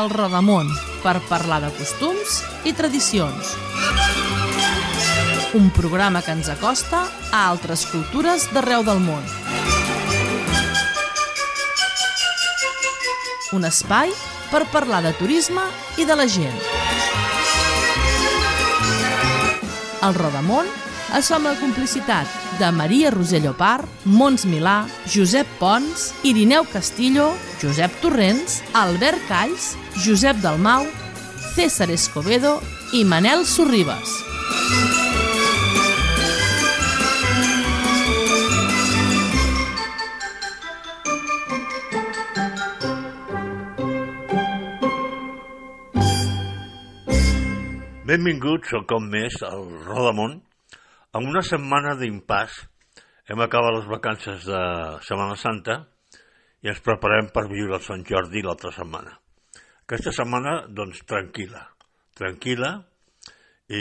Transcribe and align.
El 0.00 0.08
Rodamont, 0.08 0.68
per 1.02 1.18
parlar 1.28 1.58
de 1.60 1.68
costums 1.76 2.38
i 2.64 2.72
tradicions. 2.72 3.50
Un 5.58 5.66
programa 5.76 6.22
que 6.24 6.32
ens 6.32 6.48
acosta 6.48 7.02
a 7.28 7.42
altres 7.50 7.82
cultures 7.90 8.46
d'arreu 8.54 8.86
del 8.86 9.02
món. 9.04 9.26
Un 13.52 13.68
espai 13.68 14.14
per 14.48 14.64
parlar 14.72 15.02
de 15.04 15.12
turisme 15.20 15.66
i 16.00 16.08
de 16.08 16.16
la 16.16 16.28
gent. 16.30 16.56
El 20.00 20.16
Rodamont 20.16 20.70
es 21.18 21.28
fa 21.28 21.36
amb 21.42 21.50
la 21.50 21.58
complicitat 21.60 22.39
de 22.60 22.70
Maria 22.76 23.08
Roser 23.10 23.40
Par, 23.56 23.86
Mons 24.04 24.44
Milà, 24.44 24.84
Josep 25.08 25.48
Pons, 25.58 26.10
Irineu 26.22 26.66
Castillo, 26.68 27.30
Josep 27.62 27.90
Torrents, 28.02 28.60
Albert 28.74 29.22
Calls, 29.28 29.76
Josep 30.04 30.36
Dalmau, 30.44 30.84
César 31.54 31.88
Escobedo 31.90 32.58
i 32.92 33.04
Manel 33.04 33.46
Sorribes. 33.48 34.12
Benvinguts 48.04 48.76
un 48.76 48.84
cop 48.84 49.00
més 49.08 49.40
al 49.48 49.64
Rodamont. 49.88 50.49
En 51.10 51.26
una 51.26 51.40
setmana 51.42 51.96
d'impàs 51.98 52.56
hem 53.32 53.40
acabat 53.42 53.72
les 53.74 53.86
vacances 53.90 54.44
de 54.46 54.58
Setmana 55.02 55.34
Santa 55.42 55.74
i 56.62 56.70
ens 56.70 56.82
preparem 56.86 57.32
per 57.34 57.48
viure 57.50 57.74
el 57.74 57.82
Sant 57.82 58.04
Jordi 58.06 58.44
l'altra 58.44 58.70
setmana. 58.76 59.16
Aquesta 59.82 60.12
setmana, 60.14 60.52
doncs, 60.70 61.00
tranquil·la. 61.10 61.64
Tranquil·la 62.20 62.70
i 63.74 63.80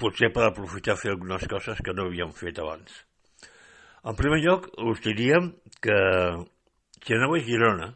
potser 0.00 0.30
per 0.32 0.46
aprofitar 0.46 0.96
fer 0.96 1.12
algunes 1.12 1.44
coses 1.50 1.82
que 1.84 1.92
no 1.92 2.06
havíem 2.08 2.32
fet 2.38 2.62
abans. 2.64 2.94
En 4.08 4.16
primer 4.16 4.40
lloc, 4.40 4.70
us 4.80 5.04
diríem 5.04 5.50
que 5.84 5.98
si 7.04 7.18
aneu 7.18 7.36
a 7.36 7.42
Girona, 7.44 7.90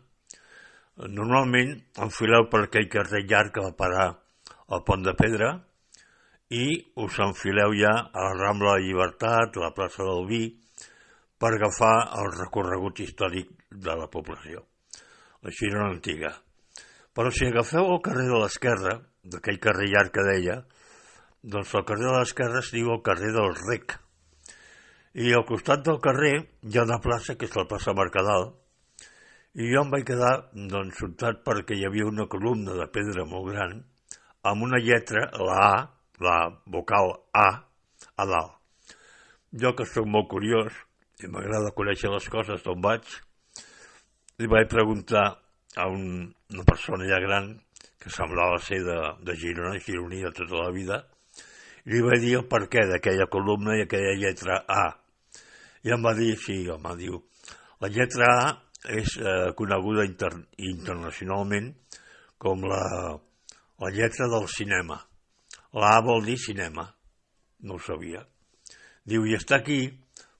normalment 1.17 1.79
enfileu 2.05 2.51
per 2.53 2.67
aquell 2.67 2.93
carrer 2.93 3.25
llarg 3.25 3.57
que 3.57 3.65
va 3.65 3.73
parar 3.81 4.11
al 4.69 4.85
Pont 4.85 5.09
de 5.09 5.17
Pedra 5.17 5.55
i 6.51 6.67
us 7.03 7.19
enfileu 7.19 7.75
ja 7.75 7.93
a 8.13 8.23
la 8.29 8.35
Rambla 8.39 8.77
de 8.77 8.87
Llibertat, 8.87 9.57
la 9.59 9.73
plaça 9.75 10.05
del 10.07 10.27
Vi, 10.29 10.43
per 11.39 11.53
agafar 11.55 11.95
el 12.21 12.31
recorregut 12.37 13.01
històric 13.03 13.51
de 13.71 13.97
la 13.99 14.07
població, 14.09 14.63
la 15.43 15.51
Girona 15.51 15.91
antiga. 15.91 16.33
Però 17.17 17.33
si 17.33 17.49
agafeu 17.49 17.91
el 17.93 18.03
carrer 18.05 18.29
de 18.31 18.41
l'esquerra, 18.41 18.99
d'aquell 19.25 19.59
carrer 19.59 19.89
llarg 19.91 20.13
que 20.15 20.27
deia, 20.31 20.61
doncs 21.43 21.75
el 21.75 21.85
carrer 21.89 22.07
de 22.07 22.15
l'esquerra 22.19 22.63
es 22.63 22.71
diu 22.75 22.93
el 22.95 23.03
carrer 23.03 23.33
del 23.35 23.53
Rec. 23.67 23.97
I 25.17 25.33
al 25.33 25.47
costat 25.49 25.83
del 25.83 25.99
carrer 26.05 26.35
hi 26.63 26.79
ha 26.79 26.87
una 26.87 27.01
plaça, 27.03 27.35
que 27.35 27.49
és 27.49 27.57
la 27.57 27.67
plaça 27.67 27.97
Mercadal, 27.97 28.53
i 29.57 29.71
jo 29.73 29.83
em 29.83 29.91
vaig 29.91 30.05
quedar 30.07 30.35
doncs, 30.53 30.99
sobtat 31.01 31.41
perquè 31.45 31.75
hi 31.75 31.87
havia 31.89 32.07
una 32.07 32.29
columna 32.29 32.77
de 32.77 32.87
pedra 32.93 33.25
molt 33.27 33.49
gran, 33.51 33.79
amb 34.47 34.63
una 34.63 34.79
lletra, 34.79 35.27
la 35.41 35.61
A, 35.67 35.96
la 36.23 36.37
vocal 36.67 37.13
A, 37.33 37.49
a 38.17 38.27
dalt. 38.27 38.55
Jo, 39.57 39.73
que 39.77 39.87
sóc 39.89 40.07
molt 40.09 40.29
curiós 40.29 40.75
i 41.25 41.31
m'agrada 41.33 41.75
conèixer 41.77 42.11
les 42.13 42.29
coses 42.29 42.63
d'on 42.65 42.81
vaig, 42.85 43.05
li 44.37 44.49
vaig 44.53 44.69
preguntar 44.69 45.27
a 45.77 45.87
un, 45.89 46.27
una 46.53 46.65
persona 46.69 47.09
ja 47.09 47.21
gran 47.21 47.55
que 48.01 48.13
semblava 48.13 48.59
ser 48.61 48.83
de, 48.85 48.97
de 49.25 49.37
Girona, 49.37 49.79
gironí 49.81 50.23
de 50.25 50.33
tota 50.37 50.61
la 50.61 50.73
vida, 50.75 51.01
i 51.87 51.95
li 51.95 52.03
vaig 52.05 52.21
dir 52.23 52.37
el 52.41 52.47
perquè 52.51 52.85
d'aquella 52.91 53.29
columna 53.33 53.77
i 53.79 53.85
aquella 53.87 54.15
lletra 54.21 54.61
A. 54.69 54.85
I 55.87 55.95
em 55.95 56.05
va 56.05 56.13
dir, 56.19 56.35
sí, 56.43 56.65
home, 56.71 56.95
diu, 57.01 57.21
la 57.81 57.91
lletra 57.93 58.29
A 58.37 58.47
és 58.93 59.17
eh, 59.19 59.53
coneguda 59.59 60.05
inter 60.07 60.33
internacionalment 60.69 61.73
com 62.39 62.63
la, 62.69 63.17
la 63.83 63.91
lletra 63.95 64.29
del 64.31 64.47
cinema. 64.53 65.01
La 65.77 65.97
A 65.99 66.01
vol 66.01 66.25
dir 66.25 66.39
cinema. 66.41 66.87
No 67.69 67.75
ho 67.77 67.81
sabia. 67.85 68.23
Diu, 69.05 69.27
i 69.29 69.35
està 69.37 69.59
aquí 69.61 69.81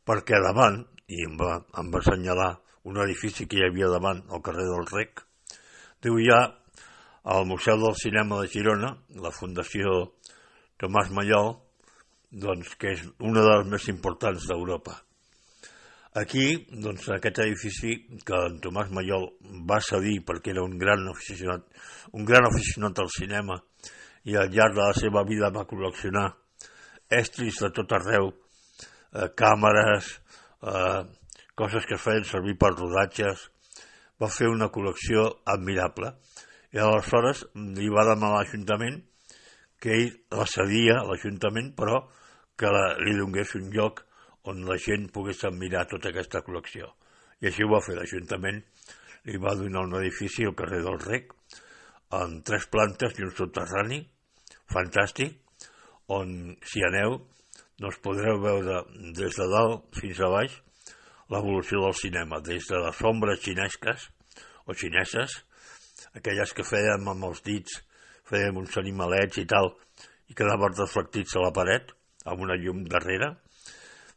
perquè 0.09 0.39
davant, 0.41 0.79
i 1.13 1.27
em 1.27 1.35
va, 1.37 1.59
em 1.77 1.91
va 1.93 2.01
assenyalar 2.01 2.55
un 2.89 3.01
edifici 3.05 3.45
que 3.51 3.59
hi 3.59 3.67
havia 3.67 3.91
davant, 3.93 4.23
al 4.31 4.41
carrer 4.47 4.65
del 4.71 4.87
Rec, 4.89 5.21
diu, 6.03 6.17
hi 6.23 6.31
ha 6.33 6.41
al 7.35 7.45
Museu 7.51 7.77
del 7.83 7.99
Cinema 8.01 8.41
de 8.41 8.49
Girona, 8.49 8.95
la 9.21 9.35
Fundació 9.35 9.97
Tomàs 10.81 11.13
Mallol, 11.13 11.53
doncs, 12.31 12.73
que 12.81 12.95
és 12.95 13.05
una 13.21 13.45
de 13.45 13.59
les 13.59 13.71
més 13.75 13.91
importants 13.93 14.49
d'Europa. 14.49 14.97
Aquí, 16.17 16.47
doncs, 16.73 17.11
aquest 17.13 17.43
edifici 17.45 17.99
que 18.25 18.43
en 18.49 18.61
Tomàs 18.65 18.89
Mallol 18.89 19.29
va 19.69 19.83
cedir 19.85 20.23
perquè 20.25 20.55
era 20.55 20.65
un 20.65 20.79
gran 20.81 21.05
aficionat, 21.13 21.67
un 22.17 22.25
gran 22.25 22.49
aficionat 22.49 23.05
al 23.05 23.13
cinema 23.13 23.61
i 24.27 24.35
al 24.35 24.51
llarg 24.51 24.75
de 24.75 24.83
la 24.83 24.95
seva 24.99 25.23
vida 25.27 25.53
va 25.55 25.67
col·leccionar 25.71 26.27
estris 27.15 27.61
de 27.63 27.71
tot 27.75 27.93
arreu, 27.95 28.33
eh, 29.15 29.29
càmeres, 29.39 30.09
eh, 30.63 31.03
coses 31.55 31.87
que 31.87 31.95
es 31.95 32.03
feien 32.03 32.25
servir 32.25 32.57
per 32.59 32.73
rodatges, 32.75 33.49
va 34.21 34.29
fer 34.29 34.49
una 34.49 34.69
col·lecció 34.73 35.29
admirable. 35.45 36.13
I 36.73 36.83
aleshores 36.83 37.45
li 37.55 37.89
va 37.89 38.05
demanar 38.09 38.35
a 38.35 38.43
l'Ajuntament 38.43 38.99
que 39.81 39.95
ell 39.95 40.13
la 40.31 40.47
cedia 40.51 40.99
a 41.01 41.07
l'Ajuntament, 41.07 41.73
però 41.77 42.03
que 42.59 42.73
la, 42.73 42.97
li 42.99 43.15
donés 43.17 43.55
un 43.55 43.71
lloc 43.71 44.03
on 44.51 44.65
la 44.67 44.77
gent 44.81 45.09
pogués 45.13 45.45
admirar 45.45 45.87
tota 45.87 46.11
aquesta 46.11 46.43
col·lecció. 46.43 46.91
I 47.41 47.51
així 47.51 47.65
ho 47.65 47.71
va 47.71 47.83
fer 47.85 47.97
l'Ajuntament, 47.99 48.63
li 49.27 49.39
va 49.39 49.55
donar 49.55 49.85
un 49.87 49.97
edifici 50.01 50.47
al 50.47 50.57
carrer 50.59 50.83
del 50.83 50.99
Rec, 51.03 51.33
amb 52.17 52.45
tres 52.47 52.67
plantes 52.73 53.19
i 53.19 53.27
un 53.27 53.35
subterrani, 53.35 54.01
fantàstic, 54.73 55.39
on 56.13 56.55
si 56.67 56.85
aneu 56.87 57.19
doncs 57.83 57.99
podreu 58.05 58.39
veure 58.41 58.83
des 59.17 59.37
de 59.37 59.47
dalt 59.53 59.99
fins 59.99 60.21
a 60.21 60.31
baix 60.33 60.55
l'evolució 61.33 61.83
del 61.83 61.97
cinema, 61.99 62.41
des 62.41 62.69
de 62.71 62.79
les 62.85 63.03
ombres 63.05 63.43
xinesques 63.43 64.07
o 64.67 64.75
xineses, 64.75 65.35
aquelles 66.15 66.53
que 66.55 66.67
fèiem 66.67 67.09
amb 67.11 67.27
els 67.29 67.43
dits, 67.47 67.81
fèiem 68.27 68.61
uns 68.63 68.79
animalets 68.79 69.43
i 69.43 69.47
tal, 69.51 69.73
i 70.31 70.35
quedaven 70.39 70.75
reflectits 70.79 71.37
a 71.37 71.45
la 71.45 71.53
paret, 71.55 71.91
amb 72.27 72.43
una 72.47 72.57
llum 72.59 72.85
darrere, 72.91 73.35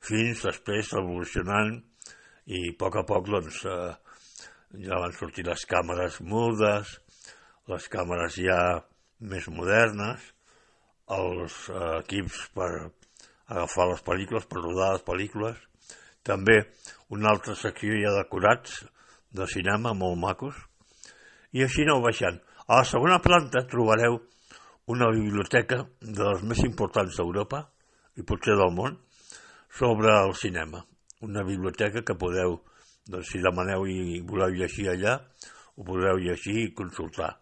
fins 0.06 0.46
després 0.46 0.94
evolucionant 0.98 1.76
i 2.50 2.70
a 2.70 2.78
poc 2.80 3.02
a 3.02 3.06
poc 3.10 3.28
doncs, 3.30 3.64
eh, 3.66 3.94
ja 4.86 5.02
van 5.02 5.14
sortir 5.18 5.46
les 5.50 5.66
càmeres 5.70 6.22
mudes, 6.22 6.96
les 7.70 7.90
càmeres 7.92 8.38
ja 8.38 8.60
més 9.20 9.50
modernes, 9.52 10.22
els 11.16 11.58
eh, 11.70 11.81
equips 12.00 12.46
per 12.56 12.70
agafar 13.50 13.90
les 13.92 14.03
pel·lícules, 14.06 14.46
per 14.46 14.62
rodar 14.62 14.94
les 14.94 15.06
pel·lícules, 15.06 15.58
també 16.24 16.59
una 17.16 17.31
altra 17.34 17.56
secció 17.58 17.96
ja 17.97 18.14
decorats 18.18 18.84
de 19.34 19.48
cinema 19.50 19.96
molt 19.98 20.19
macos, 20.22 20.56
i 21.53 21.64
així 21.66 21.86
aneu 21.86 22.03
baixant. 22.03 22.38
A 22.69 22.81
la 22.81 22.86
segona 22.86 23.18
planta 23.24 23.66
trobareu 23.69 24.19
una 24.94 25.10
biblioteca 25.13 25.84
de 26.01 26.25
les 26.28 26.44
més 26.45 26.62
importants 26.66 27.18
d'Europa 27.18 27.63
i 28.18 28.25
potser 28.25 28.56
del 28.57 28.74
món 28.74 28.98
sobre 29.80 30.13
el 30.13 30.36
cinema. 30.38 30.84
Una 31.25 31.44
biblioteca 31.45 32.04
que 32.06 32.18
podeu, 32.18 32.60
doncs, 33.10 33.31
si 33.31 33.42
demaneu 33.42 33.86
i 33.89 34.22
voleu 34.25 34.54
llegir 34.54 34.89
allà, 34.94 35.18
ho 35.78 35.86
podreu 35.86 36.22
llegir 36.22 36.57
i 36.63 36.74
consultar. 36.78 37.34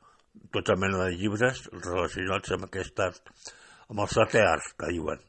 Tota 0.54 0.75
mena 0.80 1.06
de 1.06 1.16
llibres 1.16 1.66
relacionats 1.74 2.54
amb 2.56 2.68
aquest 2.68 3.00
art, 3.04 3.34
amb 3.89 4.04
els 4.06 4.18
arts 4.22 4.74
que 4.78 4.92
diuen. 4.92 5.19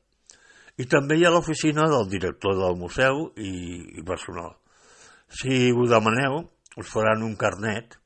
I 0.79 0.87
també 0.87 1.19
hi 1.19 1.25
ha 1.27 1.33
l'oficina 1.35 1.89
del 1.91 2.07
director 2.11 2.55
del 2.55 2.77
museu 2.79 3.25
i, 3.37 3.53
i 3.99 4.05
personal. 4.07 4.55
Si 5.29 5.73
ho 5.75 5.87
demaneu, 5.91 6.45
us 6.79 6.93
faran 6.93 7.25
un 7.27 7.35
carnet 7.37 7.99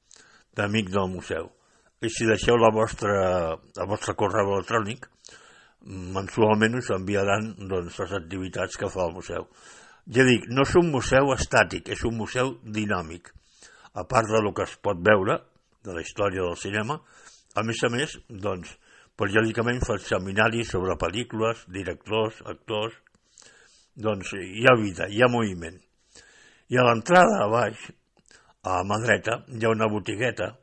d'amic 0.57 0.89
del 0.91 1.11
museu. 1.13 1.51
I 2.03 2.09
si 2.11 2.27
deixeu 2.27 2.57
la 2.59 2.73
vostra, 2.75 3.13
el 3.53 3.89
vostre 3.91 4.17
correu 4.19 4.57
electrònic, 4.57 5.07
mensualment 6.17 6.81
us 6.81 6.91
enviaran 6.95 7.53
doncs, 7.69 7.99
les 8.01 8.17
activitats 8.19 8.79
que 8.81 8.91
fa 8.91 9.07
el 9.07 9.15
museu. 9.19 9.47
Ja 10.11 10.25
dic, 10.27 10.49
no 10.51 10.65
és 10.67 10.75
un 10.81 10.91
museu 10.91 11.31
estàtic, 11.37 11.93
és 11.95 12.03
un 12.09 12.17
museu 12.19 12.57
dinàmic. 12.65 13.31
A 13.95 14.07
part 14.09 14.31
de 14.33 14.41
lo 14.43 14.55
que 14.57 14.65
es 14.67 14.75
pot 14.83 14.99
veure, 14.99 15.39
de 15.85 15.95
la 15.97 16.03
història 16.05 16.47
del 16.47 16.59
cinema, 16.61 16.99
a 17.55 17.65
més 17.67 17.83
a 17.85 17.91
més, 17.93 18.17
doncs, 18.29 18.71
periòdicament 19.19 19.83
fa 19.85 19.99
seminaris 20.01 20.73
sobre 20.73 20.97
pel·lícules, 21.01 21.67
directors, 21.69 22.41
actors, 22.49 22.95
doncs 23.95 24.33
hi 24.39 24.65
ha 24.67 24.77
vida, 24.81 25.09
hi 25.09 25.21
ha 25.23 25.29
moviment. 25.29 25.77
I 26.73 26.79
a 26.81 26.87
l'entrada 26.87 27.43
a 27.45 27.51
baix, 27.53 27.91
a 28.65 28.81
mà 28.89 28.99
dreta, 29.03 29.43
hi 29.53 29.67
ha 29.67 29.75
una 29.75 29.91
botigueta 29.91 30.55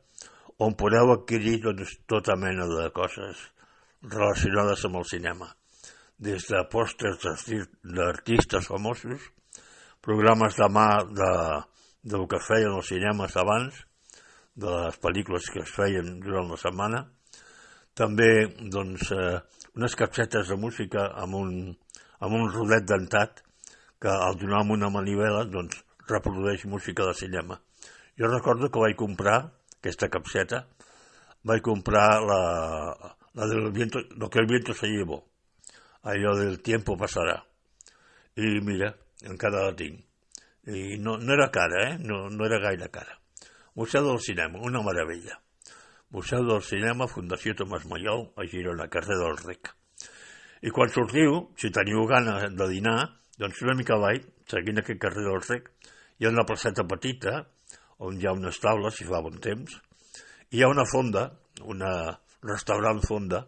on 0.60 0.74
podeu 0.76 1.14
adquirir 1.14 1.60
doncs, 1.64 1.94
tota 2.10 2.36
mena 2.36 2.66
de 2.68 2.88
coses 2.92 3.38
relacionades 4.02 4.84
amb 4.84 4.98
el 5.00 5.06
cinema, 5.08 5.48
des 6.20 6.44
de 6.48 6.60
pòsters 6.72 7.22
d'artistes 7.84 8.68
famosos, 8.68 9.22
programes 10.04 10.56
de 10.56 10.68
mà 10.72 10.88
de, 11.04 11.30
del 12.12 12.26
que 12.28 12.40
feien 12.44 12.76
els 12.76 12.90
cinemes 12.92 13.36
abans, 13.40 13.84
de 14.54 14.70
les 14.70 14.98
pel·lícules 15.00 15.50
que 15.52 15.62
es 15.64 15.70
feien 15.74 16.18
durant 16.20 16.50
la 16.50 16.58
setmana, 16.60 17.04
també 17.94 18.30
doncs, 18.72 19.10
eh, 19.12 19.38
unes 19.76 19.94
capsetes 19.96 20.48
de 20.48 20.56
música 20.56 21.10
amb 21.22 21.38
un, 21.38 21.54
amb 22.20 22.36
un 22.36 22.50
rodet 22.52 22.86
dentat 22.88 23.42
que 24.00 24.10
al 24.10 24.38
donar 24.40 24.62
amb 24.62 24.76
una 24.76 24.90
manivela 24.90 25.44
doncs, 25.44 25.76
reprodueix 26.08 26.64
música 26.66 27.06
de 27.06 27.14
cinema. 27.14 27.60
Jo 28.18 28.28
recordo 28.28 28.70
que 28.70 28.82
vaig 28.82 28.96
comprar 28.96 29.38
aquesta 29.78 30.08
capseta, 30.08 30.64
vaig 31.44 31.62
comprar 31.62 32.08
la, 32.24 32.40
la 33.34 33.46
del 33.46 33.70
viento, 33.72 34.00
lo 34.16 34.28
que 34.28 34.40
el 34.40 34.46
viento 34.46 34.74
se 34.74 34.88
llevó, 34.88 35.22
allò 36.02 36.34
del 36.36 36.60
tiempo 36.62 36.96
passarà. 36.96 37.38
I 38.36 38.60
mira, 38.64 38.94
encara 39.22 39.66
la 39.68 39.76
tinc. 39.76 40.00
I 40.66 40.98
no, 41.00 41.16
no 41.18 41.34
era 41.34 41.50
cara, 41.50 41.88
eh? 41.90 41.96
No, 41.98 42.28
no 42.30 42.46
era 42.46 42.60
gaire 42.60 42.90
cara. 42.90 43.19
Museu 43.74 44.02
del 44.04 44.18
Cinema, 44.20 44.58
una 44.58 44.82
meravella. 44.82 45.38
Museu 46.10 46.42
del 46.46 46.62
Cinema, 46.66 47.06
Fundació 47.06 47.54
Tomàs 47.54 47.84
Mallol, 47.86 48.26
a 48.34 48.46
Girona, 48.50 48.88
carrer 48.90 49.18
del 49.20 49.36
Rec. 49.44 49.70
I 50.66 50.72
quan 50.74 50.90
sortiu, 50.90 51.36
si 51.56 51.70
teniu 51.70 52.02
gana 52.10 52.48
de 52.50 52.66
dinar, 52.68 52.98
doncs 53.38 53.62
una 53.62 53.76
mica 53.78 53.94
avall, 53.94 54.18
seguint 54.50 54.82
aquest 54.82 54.98
carrer 55.00 55.22
del 55.28 55.38
Rec, 55.46 55.70
hi 56.18 56.26
ha 56.26 56.32
una 56.34 56.44
placeta 56.48 56.84
petita, 56.84 57.44
on 58.02 58.18
hi 58.18 58.26
ha 58.26 58.34
unes 58.34 58.58
taules, 58.60 58.96
si 58.98 59.06
fa 59.06 59.22
bon 59.22 59.38
temps, 59.40 59.78
i 60.50 60.58
hi 60.58 60.64
ha 60.66 60.72
una 60.72 60.84
fonda, 60.90 61.28
una 61.62 61.92
restaurant 62.42 63.00
fonda, 63.06 63.44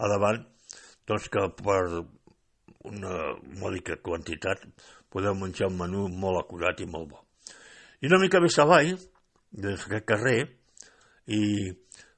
a 0.00 0.10
davant, 0.10 0.42
doncs 1.06 1.30
que 1.30 1.46
per 1.62 1.82
una 2.90 3.14
mòdica 3.60 4.00
quantitat 4.02 4.66
podeu 5.12 5.34
menjar 5.38 5.70
un 5.70 5.78
menú 5.78 6.08
molt 6.10 6.42
acurat 6.42 6.80
i 6.80 6.88
molt 6.90 7.10
bo. 7.12 7.22
I 8.00 8.08
una 8.08 8.20
mica 8.22 8.40
més 8.40 8.56
avall, 8.58 8.94
d'aquest 9.50 10.06
carrer, 10.06 10.40
i 11.26 11.72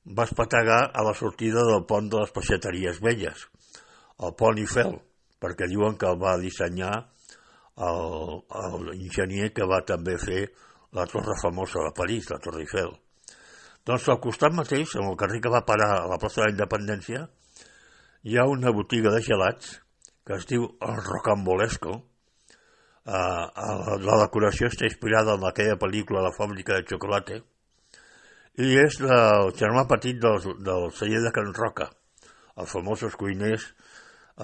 vas 0.05 0.32
pategar 0.34 0.90
a 0.93 1.05
la 1.06 1.14
sortida 1.14 1.62
del 1.69 1.84
pont 1.88 2.08
de 2.11 2.20
les 2.23 2.32
peixateries 2.34 3.00
velles, 3.00 3.46
el 4.23 4.34
pont 4.38 4.58
Eiffel, 4.58 4.96
perquè 5.43 5.69
diuen 5.70 5.96
que 5.99 6.11
el 6.11 6.20
va 6.20 6.38
dissenyar 6.40 6.93
l'enginyer 7.76 9.52
que 9.56 9.67
va 9.67 9.81
també 9.87 10.19
fer 10.20 10.43
la 10.93 11.06
torre 11.08 11.34
famosa 11.40 11.81
de 11.87 11.93
París, 11.96 12.29
la 12.31 12.38
Torre 12.38 12.61
Eiffel. 12.61 12.93
Doncs 13.87 14.08
al 14.12 14.20
costat 14.23 14.52
mateix, 14.55 14.93
en 14.94 15.08
el 15.08 15.17
carrer 15.19 15.40
que 15.43 15.50
va 15.50 15.64
parar 15.67 15.88
a 15.96 16.08
la 16.11 16.19
plaça 16.20 16.43
de 16.43 16.46
la 16.46 16.55
Independència, 16.55 17.25
hi 18.23 18.37
ha 18.38 18.46
una 18.46 18.70
botiga 18.70 19.11
de 19.11 19.23
gelats 19.25 19.79
que 20.26 20.37
es 20.37 20.46
diu 20.46 20.69
el 20.87 21.00
Rocambolesco. 21.02 21.96
Uh, 23.03 23.99
la 24.07 24.19
decoració 24.21 24.69
està 24.71 24.87
inspirada 24.87 25.35
en 25.35 25.47
aquella 25.49 25.79
pel·lícula 25.79 26.23
La 26.23 26.35
fàbrica 26.37 26.77
de 26.77 26.85
xocolata 26.87 27.41
i 28.63 28.69
és 28.79 29.01
el 29.03 29.51
germà 29.59 29.89
petit 29.91 30.21
del, 30.23 30.39
del 30.63 30.87
celler 30.95 31.23
de 31.25 31.33
Can 31.35 31.51
Roca, 31.57 31.89
els 32.55 32.71
famosos 32.71 33.17
cuiners 33.19 33.65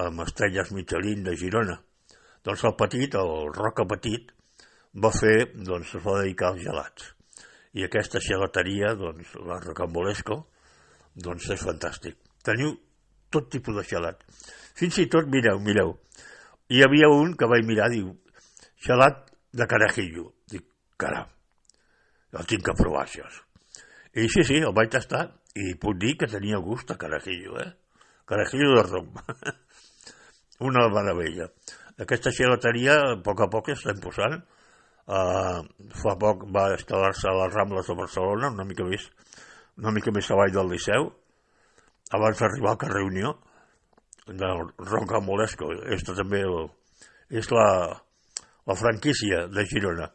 amb 0.07 0.25
estrelles 0.25 0.73
Michelin 0.75 1.23
de 1.29 1.37
Girona. 1.39 1.77
Doncs 2.43 2.65
el 2.65 2.75
petit, 2.81 3.15
el 3.15 3.53
Roca 3.55 3.87
Petit, 3.87 4.33
va 4.97 5.13
fer, 5.15 5.53
doncs 5.55 5.95
es 5.95 6.03
va 6.03 6.19
dedicar 6.23 6.51
als 6.51 6.65
gelats 6.65 7.13
i 7.79 7.85
aquesta 7.85 8.21
gelateria, 8.25 8.95
doncs, 8.99 9.35
la 9.47 9.59
Rocambolesco, 9.63 10.39
doncs 11.15 11.49
és 11.55 11.63
fantàstic. 11.63 12.17
Teniu 12.45 12.75
tot 13.31 13.51
tipus 13.53 13.77
de 13.77 13.85
gelat. 13.87 14.25
Fins 14.79 14.99
i 15.03 15.07
tot, 15.11 15.29
mireu, 15.31 15.61
mireu, 15.63 15.95
hi 16.73 16.83
havia 16.85 17.11
un 17.13 17.35
que 17.39 17.49
vaig 17.51 17.67
mirar, 17.69 17.91
diu, 17.93 18.15
gelat 18.85 19.27
de 19.53 19.67
carajillo. 19.71 20.33
Dic, 20.51 20.67
caram, 21.01 21.31
el 22.33 22.49
tinc 22.51 22.65
que 22.67 22.77
provar, 22.79 23.07
això. 23.07 23.27
I 24.19 24.29
sí, 24.33 24.45
sí, 24.45 24.61
el 24.61 24.75
vaig 24.75 24.93
tastar 24.93 25.27
i 25.59 25.75
puc 25.81 25.99
dir 26.01 26.17
que 26.21 26.31
tenia 26.31 26.61
gust 26.63 26.91
a 26.91 26.99
carajillo, 27.01 27.59
eh? 27.63 27.71
Carajillo 28.29 28.77
de 28.77 28.85
rom. 28.89 29.11
Una 30.69 30.89
meravella. 30.93 31.49
Aquesta 31.99 32.31
gelateria, 32.35 32.99
a 33.13 33.19
poc 33.25 33.43
a 33.43 33.51
poc, 33.51 33.73
està 33.75 33.95
imposant 33.95 34.41
Uh, 35.09 35.63
fa 35.97 36.13
poc 36.21 36.43
va 36.53 36.67
instal·lar-se 36.75 37.31
a 37.31 37.37
les 37.39 37.55
Rambles 37.55 37.87
de 37.89 37.95
Barcelona, 37.97 38.51
una 38.53 38.67
mica 38.69 38.85
més, 38.85 39.07
una 39.81 39.93
mica 39.97 40.13
més 40.13 40.27
avall 40.35 40.53
del 40.53 40.69
Liceu, 40.69 41.07
abans 42.19 42.43
d'arribar 42.43 42.75
al 42.75 42.81
carrer 42.83 43.07
Unió, 43.07 43.31
del 44.29 44.61
Ronca 44.91 45.23
Molesco. 45.25 45.71
Aquesta 45.79 46.13
també 46.19 46.43
el, 46.45 46.69
és 47.41 47.49
la, 47.57 47.65
la 48.69 48.77
franquícia 48.77 49.47
de 49.49 49.65
Girona. 49.65 50.11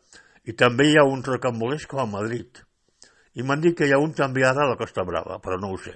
I 0.46 0.54
també 0.60 0.92
hi 0.92 0.98
ha 1.00 1.08
un 1.10 1.24
Rocambolesco 1.26 2.00
a 2.02 2.06
Madrid. 2.10 2.60
I 3.34 3.44
m'han 3.44 3.64
dit 3.64 3.76
que 3.78 3.88
hi 3.90 3.94
ha 3.96 4.02
un 4.02 4.14
també 4.14 4.44
ara 4.46 4.68
a 4.68 4.72
la 4.74 4.78
Costa 4.78 5.06
Brava, 5.08 5.40
però 5.42 5.58
no 5.58 5.72
ho 5.74 5.80
sé. 5.82 5.96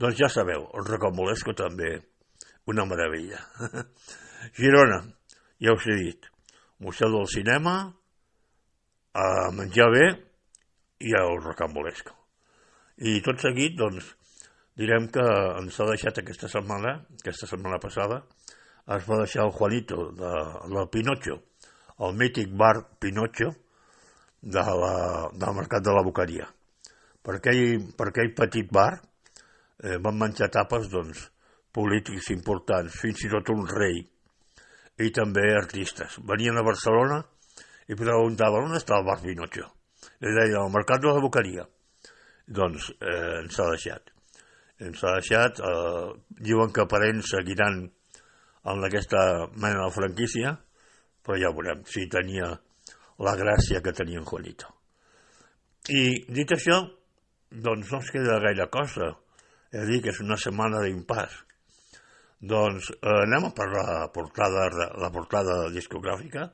Doncs 0.00 0.16
ja 0.16 0.30
sabeu, 0.32 0.64
el 0.72 0.88
Rocambolesco 0.88 1.52
també, 1.56 1.98
una 2.72 2.86
meravella. 2.88 3.42
Girona, 4.58 5.02
ja 5.60 5.74
us 5.76 5.86
he 5.86 5.96
dit, 6.00 6.28
Museu 6.80 7.12
del 7.12 7.28
Cinema, 7.32 7.76
a 9.16 9.26
menjar 9.56 9.88
bé 9.92 10.06
i 11.04 11.12
al 11.16 11.38
rocambolesco. 11.44 12.12
I 13.04 13.20
tot 13.24 13.40
seguit, 13.40 13.76
doncs, 13.78 14.08
direm 14.76 15.08
que 15.12 15.24
ens 15.60 15.80
ha 15.80 15.88
deixat 15.88 16.20
aquesta 16.20 16.50
setmana, 16.52 16.98
aquesta 17.20 17.48
setmana 17.48 17.80
passada, 17.80 18.22
es 18.96 19.08
va 19.08 19.20
deixar 19.22 19.46
el 19.46 19.54
Juanito 19.56 20.10
de, 20.16 20.32
de 20.72 20.84
Pinocho, 20.92 21.40
el 22.00 22.16
mític 22.16 22.52
bar 22.52 22.74
Pinocho 23.00 23.52
de 24.42 24.64
la, 24.82 25.28
del 25.32 25.54
Mercat 25.56 25.84
de 25.84 25.94
la 25.94 26.04
Boqueria. 26.04 26.48
Per 27.22 27.38
aquell, 27.38 27.88
per 27.96 28.10
aquell 28.10 28.34
petit 28.36 28.68
bar 28.72 28.92
eh, 28.96 29.96
van 30.02 30.18
menjar 30.18 30.50
tapes 30.52 30.90
doncs, 30.92 31.24
polítics 31.74 32.30
importants, 32.32 33.00
fins 33.00 33.24
i 33.26 33.30
tot 33.32 33.50
un 33.52 33.64
rei, 33.68 33.98
i 35.02 35.10
també 35.12 35.48
artistes. 35.56 36.20
Venien 36.24 36.56
a 36.56 36.64
Barcelona 36.64 37.18
i 37.88 37.96
preguntava 37.98 38.62
on 38.64 38.76
està 38.78 38.96
el 39.00 39.08
bar 39.08 39.18
Pinocchio. 39.22 39.66
Li 40.22 40.32
deia, 40.36 40.62
al 40.62 40.72
mercat 40.72 41.02
de 41.02 41.10
la 41.12 41.22
boqueria. 41.24 41.66
Doncs 42.46 42.92
eh, 43.00 43.42
ens 43.42 43.58
ha 43.60 43.66
deixat. 43.72 44.12
Ens 44.86 45.02
ha 45.04 45.16
deixat, 45.18 45.60
eh, 45.60 46.06
diuen 46.46 46.72
que 46.72 46.86
parents 46.88 47.34
seguiran 47.34 47.82
en 48.66 48.86
aquesta 48.86 49.20
mena 49.54 49.84
de 49.84 49.92
franquícia, 49.94 50.56
però 51.26 51.38
ja 51.42 51.50
veurem 51.50 51.82
si 51.90 52.06
tenia 52.06 52.52
la 53.26 53.34
gràcia 53.34 53.82
que 53.82 53.94
tenia 53.96 54.20
en 54.22 54.28
Juanito. 54.28 54.70
I 55.90 56.02
dit 56.30 56.52
això, 56.54 56.78
doncs 57.50 57.90
no 57.90 57.98
ens 57.98 58.12
queda 58.14 58.38
gaire 58.44 58.68
cosa. 58.70 59.10
He 59.74 59.82
dit 59.90 60.04
que 60.04 60.12
és 60.14 60.22
una 60.22 60.38
setmana 60.38 60.84
d'impàs. 60.84 61.34
Doncs 62.46 62.92
eh, 62.94 63.12
anem 63.24 63.48
a 63.48 63.52
per 63.56 63.66
la 63.72 63.86
portada, 64.14 64.68
la 65.02 65.10
portada 65.10 65.58
discogràfica, 65.74 66.46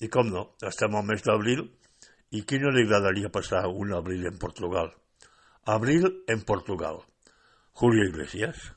i 0.00 0.08
com 0.08 0.30
no, 0.32 0.48
estem 0.66 0.94
al 0.96 1.04
mes 1.06 1.22
d'abril 1.22 1.66
i 2.34 2.42
qui 2.42 2.58
no 2.58 2.72
li 2.74 2.82
agradaria 2.86 3.30
passar 3.30 3.66
un 3.68 3.92
abril 3.94 4.24
en 4.30 4.38
Portugal? 4.40 4.90
Abril 5.70 6.08
en 6.28 6.42
Portugal. 6.42 7.02
Julio 7.72 8.08
Iglesias. 8.08 8.72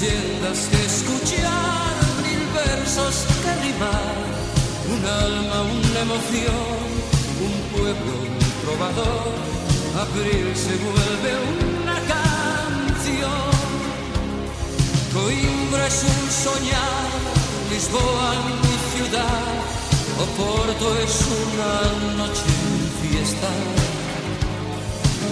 Leyendas 0.00 0.68
que 0.70 0.84
escuchar 0.84 1.96
versos 2.54 3.24
que 3.42 3.52
rimar, 3.64 4.16
un 4.94 5.04
alma, 5.04 5.62
una 5.62 6.00
emoción, 6.00 6.76
un 7.46 7.54
pueblo, 7.72 8.12
un 8.28 8.38
trovador, 8.62 9.32
abril 10.04 10.46
se 10.54 10.74
vuelve 10.84 11.32
una 11.82 11.98
canción. 12.14 13.46
Coimbra 15.12 15.86
es 15.86 16.04
un 16.04 16.30
soñar, 16.44 17.08
Lisboa 17.70 18.32
mi 18.62 18.76
ciudad, 18.92 19.54
Oporto 20.26 20.96
es 21.04 21.14
una 21.42 21.72
noche 22.16 22.48
en 22.68 23.10
fiesta. 23.10 23.50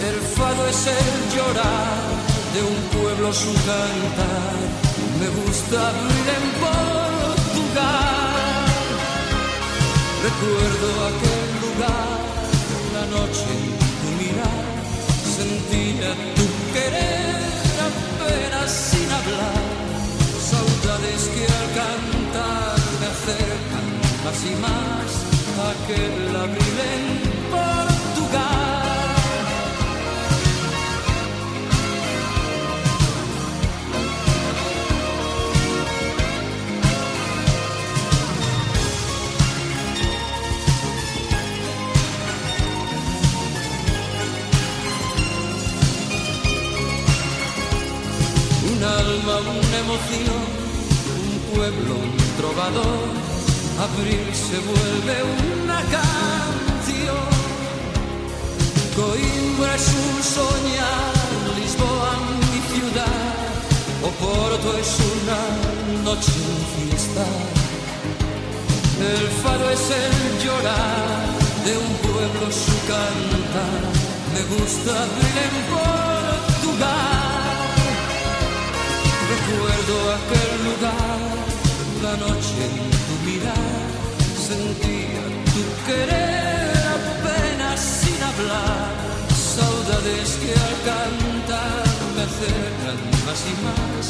El 0.09 0.21
fado 0.37 0.67
es 0.69 0.87
el 0.87 1.37
llorar 1.37 2.24
de 2.55 2.63
un 2.63 2.79
pueblo 2.97 3.33
su 3.33 3.53
cantar. 3.53 4.57
Me 5.21 5.29
gusta 5.41 5.89
abrir 5.89 6.27
en 6.39 6.45
Recuerdo 10.29 10.89
aquel 11.11 11.45
lugar, 11.65 12.19
la 12.95 13.05
noche 13.17 13.85
sentía 15.37 16.11
tu 16.37 16.47
querer 16.73 17.77
apenas 17.91 18.71
sin 18.71 19.09
hablar. 19.19 19.65
Saudades 20.51 21.23
que 21.35 21.45
al 21.59 21.69
cantar 21.81 22.79
me 23.01 23.07
acercan 23.15 23.87
más 24.25 24.39
y 24.51 24.55
más 24.65 25.11
aquel 25.73 26.37
abril 26.37 26.77
en 26.95 27.05
Portugal. 27.51 28.84
Abril 54.05 54.35
se 54.35 54.59
vuelve 54.59 55.17
una 55.63 55.81
canción. 55.97 57.25
Coimbra 58.95 59.75
es 59.75 59.89
un 60.05 60.23
soñar, 60.23 61.15
Lisboa 61.57 62.13
mi 62.53 62.61
ciudad, 62.73 63.35
Oporto 64.11 64.79
es 64.79 64.91
una 65.15 65.41
noche 66.05 66.33
en 66.53 66.61
fiesta. 66.75 67.25
El 69.01 69.27
faro 69.43 69.71
es 69.71 69.85
el 70.03 70.45
llorar 70.45 71.27
de 71.65 71.73
un 71.79 71.93
pueblo 72.05 72.53
su 72.53 72.77
cantar. 72.93 73.83
Me 74.35 74.43
gusta 74.55 74.91
Abril 75.05 75.37
en 75.49 75.57
Portugal. 75.73 77.05
Recuerdo 79.35 79.95
aquel 80.19 80.53
lugar, 80.69 81.21
la 82.03 82.15
noche 82.27 82.65
en 82.69 82.95
tu 83.07 83.15
mirar, 83.25 83.84
sentía 84.55 85.25
tu 85.55 85.65
querer 85.87 86.83
apenas 86.99 87.81
sin 87.81 88.21
hablar, 88.31 88.93
saudades 89.57 90.29
que 90.43 90.53
al 90.67 90.77
cantar 90.91 91.87
me 92.17 92.25
cercan 92.41 92.99
más 93.27 93.41
y 93.53 93.55
más 93.67 94.07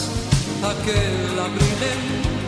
aquel 0.72 1.38
abril 1.48 2.43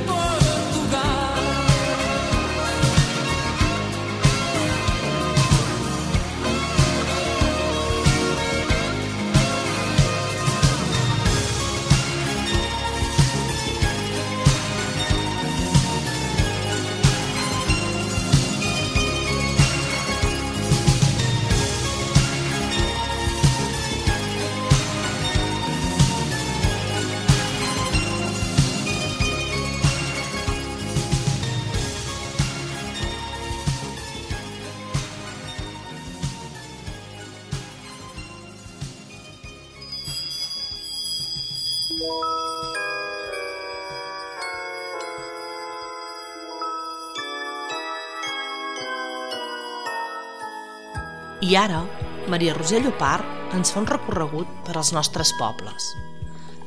I 51.47 51.55
ara, 51.55 51.85
Maria 52.26 52.57
Roser 52.57 52.81
Llopart 52.83 53.55
ens 53.55 53.71
fa 53.71 53.79
un 53.79 53.87
recorregut 53.87 54.50
per 54.67 54.73
als 54.75 54.91
nostres 54.97 55.31
pobles, 55.38 55.93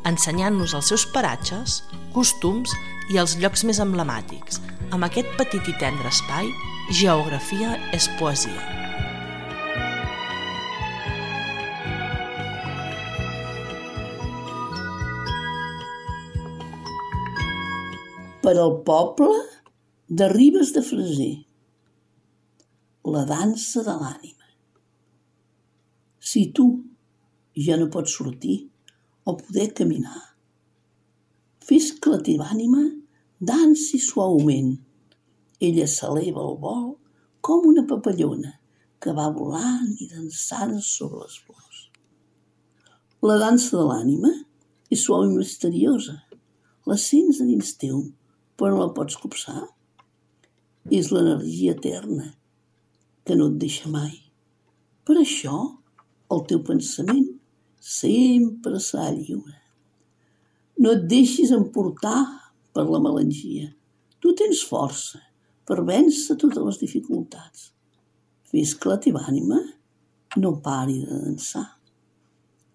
ensenyant-nos 0.07 0.71
els 0.77 0.91
seus 0.93 1.03
paratges, 1.11 1.81
costums 2.15 2.71
i 3.11 3.19
els 3.19 3.35
llocs 3.41 3.65
més 3.67 3.81
emblemàtics. 3.83 4.61
Amb 4.95 5.03
aquest 5.09 5.35
petit 5.41 5.67
i 5.67 5.75
tendre 5.83 6.07
espai, 6.07 6.47
Geografia 6.95 7.75
és 7.91 8.07
poesia. 8.21 8.79
per 18.39 18.55
al 18.57 18.79
poble 18.87 19.35
de 20.07 20.31
Ribes 20.31 20.71
de 20.73 20.81
Freser. 20.81 21.33
La 23.13 23.27
dansa 23.27 23.83
de 23.85 23.93
l'ànima. 23.99 24.38
Si 26.29 26.51
tu 26.53 26.65
ja 27.65 27.77
no 27.79 27.87
pots 27.93 28.13
sortir 28.17 28.57
o 29.25 29.33
poder 29.39 29.69
caminar, 29.77 30.19
fes 31.65 31.87
que 31.97 32.11
la 32.13 32.19
teva 32.25 32.49
ànima 32.53 32.83
dansi 33.51 33.97
suaument. 34.03 34.75
Ella 35.67 35.87
s'eleva 35.89 36.43
al 36.43 36.59
vol 36.61 36.91
com 37.41 37.65
una 37.71 37.85
papallona 37.87 38.51
que 39.01 39.15
va 39.15 39.29
volant 39.39 39.95
i 40.03 40.09
dansant 40.11 40.77
sobre 40.83 41.23
les 41.23 41.39
flors. 41.45 41.81
La 43.25 43.39
dansa 43.39 43.79
de 43.79 43.87
l'ànima 43.87 44.31
és 44.91 45.01
suau 45.07 45.25
i 45.25 45.33
misteriosa. 45.33 46.19
La 46.85 46.99
sents 46.99 47.41
a 47.41 47.47
dins 47.47 47.73
teu, 47.81 48.05
però 48.55 48.75
no 48.75 48.85
la 48.85 48.93
pots 48.95 49.17
copsar. 49.23 49.65
És 50.91 51.11
l'energia 51.15 51.75
eterna 51.75 52.33
que 53.25 53.35
no 53.39 53.49
et 53.49 53.59
deixa 53.65 53.89
mai. 53.91 54.13
Per 55.07 55.17
això 55.19 55.78
el 56.33 56.43
teu 56.49 56.61
pensament 56.65 57.27
sempre 57.79 58.79
serà 58.83 59.09
lliure. 59.15 59.55
No 60.79 60.93
et 60.95 61.07
deixis 61.11 61.51
emportar 61.55 62.21
per 62.75 62.85
la 62.87 63.01
melangia. 63.03 63.71
Tu 64.19 64.31
tens 64.37 64.61
força 64.67 65.19
per 65.67 65.81
vèncer 65.87 66.37
totes 66.39 66.63
les 66.65 66.79
dificultats. 66.81 67.69
Fes 68.49 68.75
que 68.75 68.91
la 68.91 68.99
teva 69.01 69.25
ànima 69.29 69.59
no 70.37 70.55
pari 70.63 70.99
de 71.01 71.19
dansar. 71.25 71.65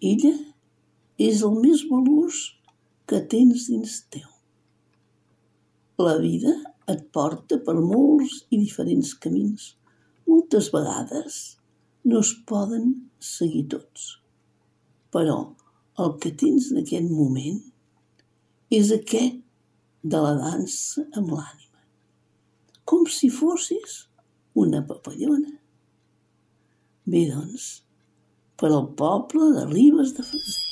Ella 0.02 0.34
és 1.18 1.42
el 1.46 1.56
més 1.62 1.84
valuós 1.90 2.44
que 3.08 3.20
tens 3.30 3.68
dins 3.70 3.98
teu. 4.12 4.28
La 6.02 6.16
vida 6.18 6.52
et 6.90 7.04
porta 7.14 7.60
per 7.64 7.76
molts 7.78 8.42
i 8.50 8.58
diferents 8.58 9.14
camins. 9.22 9.74
Moltes 10.28 10.70
vegades 10.74 11.42
no 12.04 12.20
es 12.20 12.32
poden 12.48 12.90
seguir 13.18 13.64
tots. 13.72 14.08
Però 15.14 15.38
el 16.04 16.16
que 16.20 16.32
tens 16.36 16.70
en 16.72 16.82
aquest 16.82 17.10
moment 17.10 17.60
és 18.74 18.90
aquest 18.92 19.40
de 20.04 20.20
la 20.20 20.34
dansa 20.36 21.06
amb 21.16 21.32
l'ànima. 21.32 21.80
Com 22.84 23.06
si 23.08 23.30
fossis 23.32 24.02
una 24.60 24.82
papallona. 24.86 25.56
Bé, 27.08 27.24
doncs, 27.30 27.70
per 28.60 28.70
al 28.70 28.86
poble 28.98 29.50
de 29.56 29.64
Ribes 29.72 30.14
de 30.16 30.26
Freser. 30.28 30.62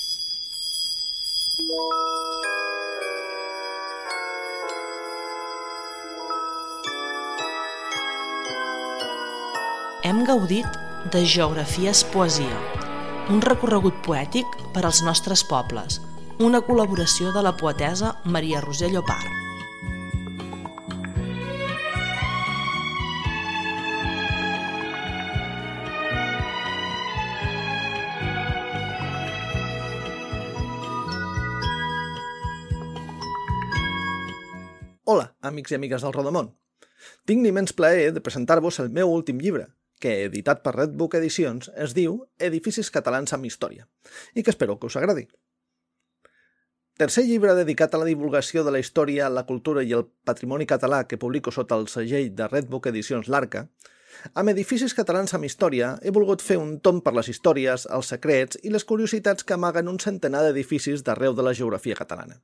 Hem 10.03 10.25
gaudit 10.27 10.82
de 11.11 11.27
Geografies 11.27 12.05
Poesia, 12.05 12.59
un 13.29 13.41
recorregut 13.43 13.97
poètic 14.07 14.47
per 14.73 14.85
als 14.87 15.01
nostres 15.03 15.43
pobles, 15.43 15.99
una 16.39 16.61
col·laboració 16.63 17.33
de 17.35 17.43
la 17.43 17.53
poetesa 17.59 18.13
Maria 18.25 18.61
Roser 18.63 18.93
Llopart. 18.93 19.27
Hola, 35.05 35.33
amics 35.43 35.75
i 35.75 35.81
amigues 35.83 36.07
del 36.07 36.15
Rodamont. 36.15 36.55
Tinc 37.27 37.43
l'immens 37.43 37.75
plaer 37.75 38.13
de 38.15 38.23
presentar-vos 38.23 38.79
el 38.79 38.95
meu 38.95 39.11
últim 39.11 39.43
llibre, 39.43 39.67
que, 40.03 40.17
editat 40.27 40.65
per 40.65 40.75
Redbook 40.77 41.17
Edicions, 41.21 41.71
es 41.87 41.95
diu 41.97 42.19
Edificis 42.51 42.91
catalans 42.91 43.33
amb 43.37 43.49
història, 43.49 43.87
i 44.35 44.43
que 44.43 44.53
espero 44.55 44.79
que 44.79 44.91
us 44.91 44.99
agradi. 45.01 45.29
Tercer 47.01 47.25
llibre 47.25 47.55
dedicat 47.57 47.95
a 47.95 48.03
la 48.03 48.11
divulgació 48.11 48.67
de 48.67 48.75
la 48.75 48.83
història, 48.83 49.31
la 49.33 49.47
cultura 49.49 49.83
i 49.83 49.95
el 49.97 50.05
patrimoni 50.29 50.69
català 50.69 51.07
que 51.09 51.19
publico 51.19 51.55
sota 51.55 51.79
el 51.81 51.89
segell 51.89 52.35
de 52.37 52.51
Redbook 52.51 52.91
Edicions 52.93 53.31
L'Arca, 53.33 53.67
Amb 54.39 54.53
Edificis 54.53 54.95
Catalans 54.95 55.33
amb 55.37 55.47
Història 55.49 55.95
he 56.05 56.13
volgut 56.15 56.45
fer 56.45 56.59
un 56.61 56.77
tom 56.87 57.01
per 57.05 57.15
les 57.17 57.31
històries, 57.33 57.87
els 57.97 58.13
secrets 58.13 58.61
i 58.63 58.73
les 58.75 58.85
curiositats 58.91 59.47
que 59.49 59.57
amaguen 59.57 59.91
un 59.93 59.99
centenar 60.05 60.45
d'edificis 60.47 61.05
d'arreu 61.07 61.35
de 61.39 61.47
la 61.47 61.55
geografia 61.59 61.99
catalana. 61.99 62.39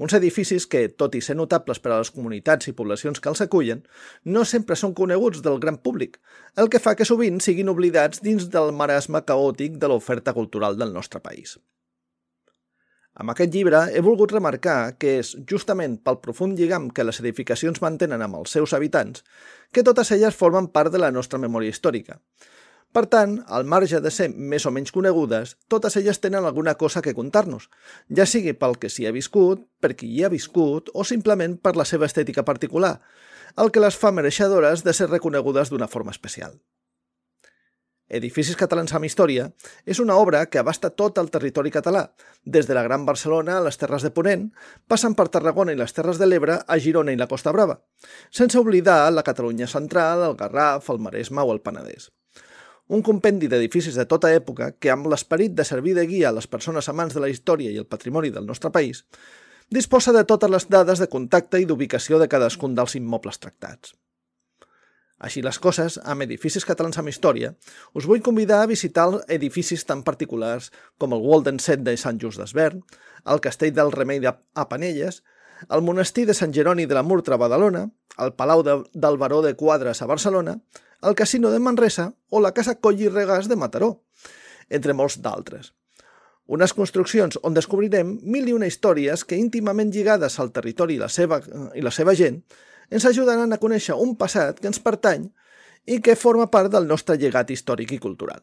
Uns 0.00 0.14
edificis 0.16 0.64
que, 0.72 0.86
tot 1.02 1.16
i 1.18 1.20
ser 1.20 1.34
notables 1.36 1.80
per 1.84 1.90
a 1.92 1.98
les 2.00 2.10
comunitats 2.14 2.70
i 2.70 2.72
poblacions 2.76 3.20
que 3.20 3.28
els 3.28 3.42
acullen, 3.44 3.82
no 4.24 4.46
sempre 4.48 4.78
són 4.82 4.94
coneguts 4.96 5.42
del 5.44 5.60
gran 5.60 5.76
públic, 5.76 6.16
el 6.56 6.70
que 6.72 6.80
fa 6.80 6.94
que 6.96 7.04
sovint 7.08 7.42
siguin 7.44 7.68
oblidats 7.68 8.22
dins 8.24 8.48
del 8.54 8.72
marasme 8.72 9.20
caòtic 9.28 9.76
de 9.82 9.90
l'oferta 9.92 10.32
cultural 10.32 10.80
del 10.80 10.96
nostre 10.96 11.20
país. 11.20 11.58
Amb 13.20 13.34
aquest 13.34 13.52
llibre 13.52 13.82
he 13.92 14.00
volgut 14.06 14.32
remarcar 14.32 14.94
que 14.96 15.18
és 15.20 15.34
justament 15.52 15.98
pel 16.00 16.20
profund 16.24 16.56
lligam 16.56 16.88
que 16.96 17.04
les 17.04 17.20
edificacions 17.20 17.82
mantenen 17.84 18.24
amb 18.24 18.38
els 18.38 18.56
seus 18.56 18.72
habitants 18.72 19.26
que 19.74 19.84
totes 19.84 20.14
elles 20.16 20.38
formen 20.38 20.70
part 20.72 20.94
de 20.94 21.02
la 21.02 21.10
nostra 21.12 21.42
memòria 21.42 21.74
històrica. 21.74 22.16
Per 22.90 23.04
tant, 23.06 23.36
al 23.46 23.68
marge 23.70 24.00
de 24.02 24.10
ser 24.10 24.26
més 24.34 24.64
o 24.66 24.72
menys 24.74 24.90
conegudes, 24.90 25.52
totes 25.70 25.94
elles 26.00 26.18
tenen 26.18 26.46
alguna 26.48 26.74
cosa 26.74 27.02
que 27.04 27.14
contar-nos, 27.14 27.68
ja 28.10 28.26
sigui 28.26 28.56
pel 28.58 28.74
que 28.82 28.90
s'hi 28.90 29.06
ha 29.06 29.14
viscut, 29.14 29.62
per 29.78 29.94
qui 29.94 30.10
hi 30.10 30.24
ha 30.26 30.32
viscut 30.32 30.90
o 30.94 31.06
simplement 31.06 31.54
per 31.62 31.76
la 31.78 31.86
seva 31.86 32.10
estètica 32.10 32.42
particular, 32.42 32.96
el 33.62 33.70
que 33.70 33.84
les 33.84 33.94
fa 33.94 34.10
mereixedores 34.10 34.82
de 34.82 34.94
ser 34.96 35.10
reconegudes 35.10 35.70
d'una 35.70 35.90
forma 35.94 36.10
especial. 36.10 36.58
Edificis 38.10 38.58
catalans 38.58 38.90
amb 38.98 39.06
història 39.06 39.44
és 39.86 40.02
una 40.02 40.16
obra 40.18 40.42
que 40.50 40.58
abasta 40.58 40.90
tot 40.90 41.18
el 41.22 41.30
territori 41.30 41.70
català, 41.70 42.08
des 42.42 42.66
de 42.66 42.74
la 42.74 42.82
Gran 42.82 43.06
Barcelona 43.06 43.60
a 43.60 43.64
les 43.68 43.78
Terres 43.78 44.02
de 44.02 44.10
Ponent, 44.10 44.48
passant 44.90 45.14
per 45.14 45.30
Tarragona 45.30 45.70
i 45.70 45.78
les 45.78 45.94
Terres 45.94 46.18
de 46.18 46.26
l'Ebre 46.26 46.58
a 46.66 46.78
Girona 46.82 47.14
i 47.14 47.20
la 47.20 47.30
Costa 47.30 47.54
Brava, 47.54 47.78
sense 48.34 48.58
oblidar 48.58 49.04
la 49.14 49.22
Catalunya 49.22 49.70
central, 49.70 50.26
el 50.26 50.40
Garraf, 50.42 50.90
el 50.90 50.98
Maresme 50.98 51.46
o 51.46 51.54
el 51.54 51.62
Penedès. 51.62 52.10
Un 52.90 53.04
compendi 53.06 53.46
d'edificis 53.46 53.94
de 53.94 54.02
tota 54.10 54.32
època 54.34 54.72
que, 54.74 54.90
amb 54.90 55.06
l'esperit 55.12 55.52
de 55.54 55.62
servir 55.66 55.92
de 55.94 56.08
guia 56.10 56.32
a 56.32 56.34
les 56.34 56.48
persones 56.50 56.88
amants 56.90 57.14
de 57.14 57.22
la 57.22 57.28
història 57.30 57.70
i 57.70 57.78
el 57.78 57.86
patrimoni 57.86 58.32
del 58.34 58.48
nostre 58.48 58.72
país, 58.74 59.04
disposa 59.70 60.10
de 60.16 60.24
totes 60.26 60.50
les 60.50 60.66
dades 60.66 60.98
de 60.98 61.06
contacte 61.06 61.60
i 61.62 61.68
d'ubicació 61.70 62.18
de 62.18 62.26
cadascun 62.32 62.74
dels 62.74 62.96
immobles 62.98 63.38
tractats. 63.38 63.94
Així 65.20 65.42
les 65.44 65.60
coses, 65.62 66.00
amb 66.02 66.26
edificis 66.26 66.66
catalans 66.66 66.98
amb 66.98 67.12
història, 67.12 67.52
us 67.94 68.10
vull 68.10 68.26
convidar 68.26 68.62
a 68.64 68.68
visitar 68.70 69.06
edificis 69.28 69.86
tan 69.86 70.02
particulars 70.02 70.72
com 70.98 71.14
el 71.14 71.22
Walden 71.22 71.62
Set 71.62 71.86
de 71.86 71.94
Sant 72.00 72.18
Just 72.18 72.42
d'Esvern, 72.42 72.82
el 73.30 73.42
Castell 73.44 73.76
del 73.76 73.94
Remei 73.94 74.24
a 74.26 74.68
Panelles, 74.68 75.22
el 75.68 75.86
Monestir 75.86 76.26
de 76.26 76.34
Sant 76.34 76.56
Jeroni 76.56 76.90
de 76.90 76.98
la 76.98 77.06
Murtra 77.06 77.38
a 77.38 77.42
Badalona, 77.44 77.86
el 78.18 78.32
Palau 78.34 78.64
de, 78.66 78.80
del 78.94 79.20
Baró 79.20 79.42
de 79.46 79.54
Quadres 79.54 80.02
a 80.02 80.08
Barcelona, 80.10 80.58
el 81.02 81.14
Casino 81.14 81.50
de 81.50 81.58
Manresa 81.58 82.14
o 82.28 82.40
la 82.40 82.52
Casa 82.52 82.76
Coll 82.80 83.00
i 83.00 83.08
Regàs 83.08 83.48
de 83.48 83.56
Mataró, 83.56 83.90
entre 84.68 84.94
molts 84.94 85.18
d'altres. 85.24 85.72
Unes 86.50 86.74
construccions 86.74 87.38
on 87.46 87.54
descobrirem 87.54 88.16
mil 88.22 88.48
i 88.50 88.54
una 88.56 88.66
històries 88.66 89.22
que 89.24 89.38
íntimament 89.38 89.92
lligades 89.94 90.38
al 90.42 90.50
territori 90.50 90.96
i 90.98 91.02
la 91.02 91.08
seva, 91.08 91.38
i 91.74 91.82
la 91.82 91.92
seva 91.94 92.14
gent 92.18 92.40
ens 92.90 93.06
ajudaran 93.06 93.52
a 93.54 93.60
conèixer 93.62 93.94
un 93.94 94.16
passat 94.18 94.58
que 94.58 94.66
ens 94.66 94.82
pertany 94.82 95.28
i 95.86 96.00
que 96.02 96.18
forma 96.18 96.50
part 96.50 96.72
del 96.74 96.90
nostre 96.90 97.16
llegat 97.16 97.54
històric 97.54 97.94
i 97.94 98.00
cultural. 98.02 98.42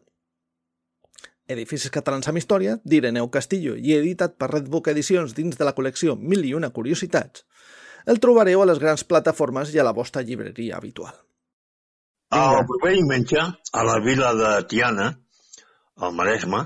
Edificis 1.47 1.91
catalans 1.91 2.27
amb 2.27 2.39
història, 2.39 2.79
d'Ireneu 2.83 3.29
Castillo 3.31 3.75
i 3.75 3.93
editat 3.95 4.35
per 4.39 4.51
Redbook 4.51 4.89
Edicions 4.91 5.35
dins 5.35 5.59
de 5.59 5.67
la 5.67 5.75
col·lecció 5.75 6.17
Mil 6.19 6.43
i 6.47 6.55
una 6.55 6.71
curiositats, 6.75 7.45
el 8.07 8.19
trobareu 8.23 8.63
a 8.63 8.67
les 8.71 8.79
grans 8.79 9.03
plataformes 9.03 9.75
i 9.75 9.79
a 9.79 9.87
la 9.87 9.95
vostra 9.95 10.23
llibreria 10.23 10.79
habitual. 10.79 11.26
El 12.35 12.65
proper 12.67 12.89
diumenge, 12.91 13.39
a 13.71 13.83
la 13.87 13.99
vila 14.03 14.33
de 14.35 14.49
Tiana, 14.67 15.05
al 15.95 16.13
Maresme, 16.13 16.59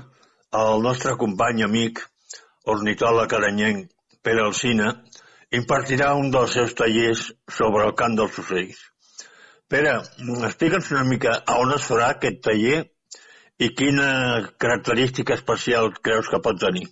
el 0.60 0.80
nostre 0.82 1.12
company 1.16 1.62
amic 1.62 2.00
ornitòleg 2.72 3.34
aranyenc 3.38 3.92
Pere 4.26 4.42
Alcina 4.42 4.88
impartirà 5.54 6.08
un 6.18 6.32
dels 6.34 6.56
seus 6.56 6.74
tallers 6.74 7.22
sobre 7.58 7.84
el 7.86 7.94
cant 7.94 8.16
dels 8.18 8.40
ocells. 8.42 8.80
Pere, 9.70 9.92
explica'ns 10.48 10.90
una 10.90 11.04
mica 11.06 11.36
a 11.46 11.60
on 11.62 11.76
es 11.76 11.86
farà 11.86 12.08
aquest 12.16 12.42
taller 12.42 12.80
i 13.62 13.68
quina 13.78 14.08
característica 14.58 15.36
especial 15.38 15.92
creus 16.02 16.28
que 16.32 16.42
pot 16.42 16.58
tenir. 16.58 16.88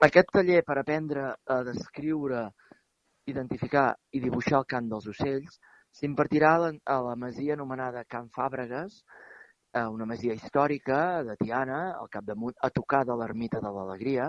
Aquest 0.00 0.32
taller 0.32 0.64
per 0.64 0.78
aprendre 0.80 1.28
a 1.44 1.60
descriure, 1.68 2.48
identificar 3.28 3.90
i 4.16 4.24
dibuixar 4.24 4.62
el 4.62 4.68
cant 4.74 4.88
dels 4.88 5.12
ocells 5.12 5.60
s'impartirà 5.98 6.54
a 6.58 6.98
la 7.06 7.14
masia 7.16 7.54
anomenada 7.54 8.04
Can 8.08 8.28
Fàbregues, 8.32 9.02
una 9.72 10.06
masia 10.08 10.34
històrica 10.36 11.22
de 11.24 11.36
Tiana, 11.40 11.80
al 12.00 12.10
capdamunt, 12.12 12.56
a 12.60 12.70
tocar 12.70 13.04
de 13.08 13.16
l'ermita 13.16 13.60
de 13.60 13.72
l'Alegria, 13.72 14.28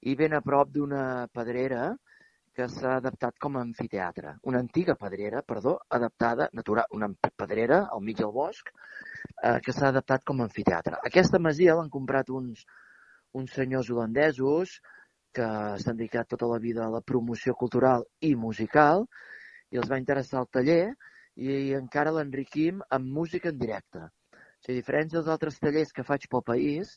i 0.00 0.14
ben 0.14 0.36
a 0.36 0.42
prop 0.44 0.70
d'una 0.74 1.28
pedrera 1.32 1.94
que 2.58 2.66
s'ha 2.74 2.96
adaptat 2.98 3.36
com 3.38 3.56
a 3.56 3.62
anfiteatre. 3.62 4.34
Una 4.50 4.58
antiga 4.64 4.96
pedrera, 4.98 5.42
perdó, 5.46 5.76
adaptada, 5.98 6.48
natural, 6.52 6.88
una 6.98 7.08
pedrera 7.36 7.84
al 7.94 8.02
mig 8.02 8.18
del 8.18 8.32
bosc, 8.34 8.72
eh, 8.72 9.58
que 9.62 9.72
s'ha 9.72 9.92
adaptat 9.92 10.24
com 10.26 10.40
a 10.40 10.48
anfiteatre. 10.48 10.98
Aquesta 11.10 11.38
masia 11.38 11.76
l'han 11.78 11.90
comprat 11.96 12.32
uns, 12.34 12.64
uns 13.38 13.54
senyors 13.54 13.90
holandesos 13.94 14.80
que 15.38 15.46
s'han 15.78 16.00
dedicat 16.00 16.32
tota 16.34 16.48
la 16.50 16.58
vida 16.58 16.84
a 16.86 16.92
la 16.96 17.02
promoció 17.12 17.54
cultural 17.54 18.04
i 18.26 18.34
musical 18.34 19.06
i 19.72 19.80
els 19.80 19.90
va 19.90 20.00
interessar 20.00 20.42
el 20.42 20.50
taller 20.58 20.82
i, 20.88 21.74
encara 21.78 22.14
l'enriquim 22.14 22.80
amb 22.96 23.12
música 23.18 23.52
en 23.52 23.58
directe. 23.60 24.04
O 24.04 24.64
sigui, 24.64 24.78
a 24.78 24.80
diferència 24.80 25.18
dels 25.18 25.32
altres 25.34 25.58
tallers 25.62 25.94
que 25.94 26.06
faig 26.06 26.26
pel 26.30 26.44
país, 26.46 26.96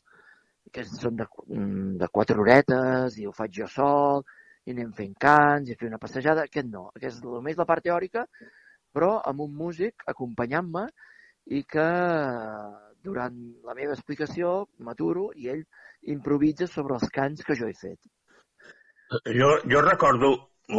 que 0.74 0.84
són 0.88 1.18
de, 1.18 1.26
mm, 1.46 1.98
de 2.02 2.08
quatre 2.08 2.38
horetes 2.38 3.18
i 3.18 3.26
ho 3.26 3.34
faig 3.36 3.54
jo 3.60 3.68
sol, 3.70 4.24
i 4.66 4.74
anem 4.74 4.92
fent 4.98 5.14
cants 5.26 5.70
i 5.70 5.76
fer 5.78 5.88
una 5.90 6.00
passejada. 6.02 6.46
Aquest 6.48 6.68
no, 6.70 6.88
aquest 6.96 7.18
és 7.18 7.22
només 7.26 7.58
la 7.58 7.68
part 7.68 7.84
teòrica, 7.86 8.26
però 8.94 9.16
amb 9.30 9.44
un 9.46 9.54
músic 9.58 10.04
acompanyant-me 10.14 10.86
i 11.58 11.62
que 11.74 11.86
durant 13.02 13.38
la 13.66 13.74
meva 13.78 13.96
explicació 13.96 14.52
m'aturo 14.86 15.30
i 15.34 15.48
ell 15.54 15.64
improvisa 16.14 16.68
sobre 16.70 16.98
els 16.98 17.10
cants 17.14 17.42
que 17.46 17.56
jo 17.58 17.70
he 17.70 17.78
fet. 17.78 17.98
Jo, 19.38 19.50
jo 19.68 19.82
recordo 19.84 20.32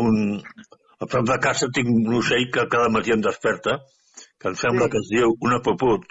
un... 0.03 0.41
A 1.03 1.07
prop 1.11 1.27
de 1.27 1.37
casa 1.43 1.67
tinc 1.75 1.89
un 1.91 2.17
ocell 2.19 2.49
que 2.53 2.67
cada 2.71 2.89
matí 2.95 3.11
em 3.11 3.23
desperta, 3.23 3.79
que 4.39 4.51
em 4.51 4.59
sembla 4.59 4.87
sí. 4.87 4.95
que 4.95 5.01
es 5.03 5.09
diu 5.11 5.37
una 5.43 5.59
puput, 5.65 6.05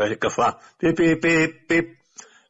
eh, 0.00 0.14
que 0.16 0.30
fa 0.32 0.54
pip, 0.78 0.96
pip, 0.96 1.20
pip, 1.20 1.64
pip, 1.68 1.96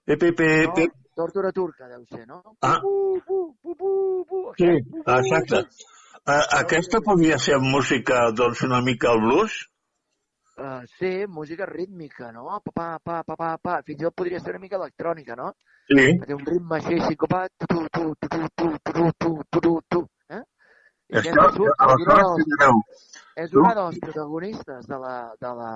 pip, 0.07 0.21
pip, 0.23 0.37
pip, 0.39 0.77
pip, 0.77 0.99
Tortura 1.15 1.51
turca, 1.53 1.89
deu 1.89 2.07
ser, 2.09 2.27
no? 2.27 2.39
Ah. 2.65 2.79
Pu, 2.81 3.21
pu, 3.27 3.75
pu, 3.77 4.53
sí, 4.57 4.71
exacte. 5.03 5.67
Uh, 6.23 6.45
aquesta 6.61 7.03
podria 7.05 7.37
ser 7.39 7.59
música, 7.61 8.31
doncs, 8.33 8.63
una 8.65 8.81
mica 8.81 9.11
al 9.11 9.21
blues? 9.21 9.59
Uh, 10.57 10.81
sí, 10.97 11.27
música 11.29 11.67
rítmica, 11.67 12.31
no? 12.33 12.47
Pa, 12.65 12.73
pa, 12.73 12.87
pa, 13.05 13.19
pa, 13.27 13.37
pa, 13.37 13.51
pa. 13.59 13.77
Fins 13.85 14.01
i 14.01 14.07
tot 14.07 14.17
podria 14.17 14.41
ser 14.41 14.55
una 14.55 14.63
mica 14.63 14.79
electrònica, 14.81 15.37
no? 15.37 15.53
Sí. 15.91 16.07
Té 16.25 16.39
un 16.39 16.47
ritme 16.49 16.79
així, 16.79 16.97
psicopat, 17.03 17.53
tu, 17.67 17.85
tu, 17.93 18.07
tu, 18.17 18.29
tu, 18.33 18.41
tu, 18.57 18.73
tu, 18.73 18.73
tu, 18.89 19.05
tu, 19.21 19.33
tu, 19.53 19.61
tu, 19.61 19.75
tu, 19.93 20.03
eh? 21.13 21.21
I 21.21 21.33
Això, 21.33 21.69
aleshores 21.87 22.35
tindreu... 22.41 22.83
És 23.43 23.55
una 23.57 23.73
dels 23.77 23.99
protagonistes 24.01 24.89
de 24.89 24.99
la, 25.01 25.15
de 25.41 25.53
la, 25.57 25.73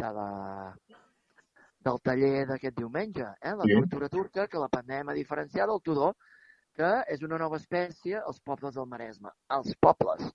de 0.00 0.10
la, 0.16 0.26
del 1.86 2.00
taller 2.04 2.46
d'aquest 2.50 2.76
diumenge, 2.76 3.24
eh? 3.40 3.54
la 3.56 3.68
sí. 3.68 3.78
tortura 3.78 4.10
turca, 4.12 4.46
que 4.52 4.60
la 4.60 4.68
pandèmia 4.72 5.16
diferenciar 5.16 5.68
del 5.70 5.80
tudor, 5.84 6.12
que 6.76 6.90
és 7.12 7.24
una 7.26 7.38
nova 7.40 7.56
espècie 7.60 8.20
als 8.20 8.40
pobles 8.44 8.76
del 8.76 8.88
Maresme. 8.88 9.32
Els 9.56 9.72
pobles, 9.80 10.28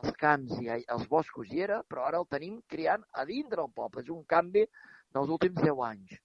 els 0.00 0.16
camps 0.18 0.58
i 0.62 0.70
els 0.80 1.06
boscos 1.10 1.50
hi 1.50 1.62
era, 1.66 1.80
però 1.86 2.08
ara 2.08 2.22
el 2.22 2.28
tenim 2.30 2.58
criant 2.70 3.06
a 3.14 3.24
dintre 3.28 3.62
el 3.62 3.72
poble. 3.74 4.02
És 4.02 4.10
un 4.10 4.24
canvi 4.34 4.66
dels 5.14 5.30
últims 5.38 5.62
10 5.62 5.86
anys. 5.90 6.18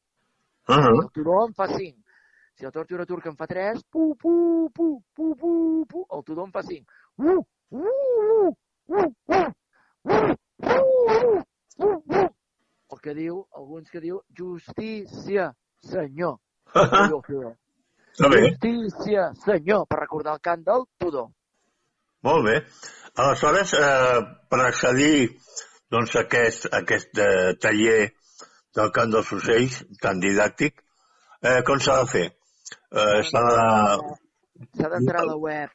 Uh 0.67 0.75
-huh. 0.75 1.01
El 1.03 1.09
tudor 1.13 1.47
en 1.47 1.53
fa 1.53 1.67
5. 1.67 2.01
Si 2.55 2.63
la 2.63 2.71
tortura 2.71 3.05
turca 3.05 3.29
en 3.29 3.35
fa 3.35 3.45
3, 3.45 3.83
pu, 3.91 4.15
pu, 4.15 4.69
pu, 4.73 5.03
pu, 5.13 5.35
pu, 5.35 5.85
pu, 5.85 6.05
el 6.09 6.23
tudor 6.23 6.45
en 6.45 6.51
fa 6.51 6.63
5. 6.63 6.85
Uh, 7.17 7.43
el 12.91 12.99
que 13.01 13.13
diu, 13.13 13.45
alguns 13.57 13.89
que 13.89 14.01
diu, 14.01 14.21
justícia, 14.37 15.53
senyor. 15.81 16.37
Justícia, 18.15 19.33
senyor, 19.43 19.85
per 19.89 19.99
recordar 19.99 20.33
el 20.37 20.41
cant 20.45 20.63
del 20.63 20.85
Tudó. 21.01 21.25
Molt 22.23 22.45
bé. 22.45 22.55
Aleshores, 23.21 23.73
eh, 23.75 24.21
per 24.49 24.59
accedir 24.63 25.17
doncs, 25.91 26.15
a 26.15 26.21
aquest, 26.23 26.69
a 26.71 26.79
aquest 26.83 27.17
eh, 27.19 27.53
taller 27.61 28.01
del 28.75 28.91
cant 28.95 29.11
dels 29.11 29.33
ocells, 29.35 29.81
tan 30.01 30.21
didàctic, 30.23 30.73
eh, 31.41 31.61
com 31.67 31.79
s'ha 31.79 31.97
de 32.03 32.07
fer? 32.13 32.27
Eh, 32.91 33.21
s'ha 33.29 33.41
de... 33.49 33.57
S'ha 34.79 34.89
d'entrar 34.95 35.21
a 35.25 35.29
la 35.33 35.37
web 35.41 35.69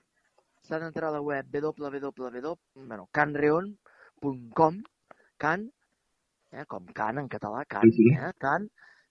s'ha 0.71 0.79
d'entrar 0.79 1.09
a 1.11 1.17
la 1.19 1.21
web 1.21 1.47
www, 1.51 2.55
bueno, 2.75 3.09
canreon.com 3.13 4.83
can 5.37 5.69
eh, 6.53 6.65
com 6.67 6.87
Can 6.95 7.19
en 7.19 7.29
català, 7.29 7.65
Can, 7.67 7.83
Sí, 7.91 7.93
sí. 7.93 8.09
eh, 8.15 8.33
Can, 8.39 8.69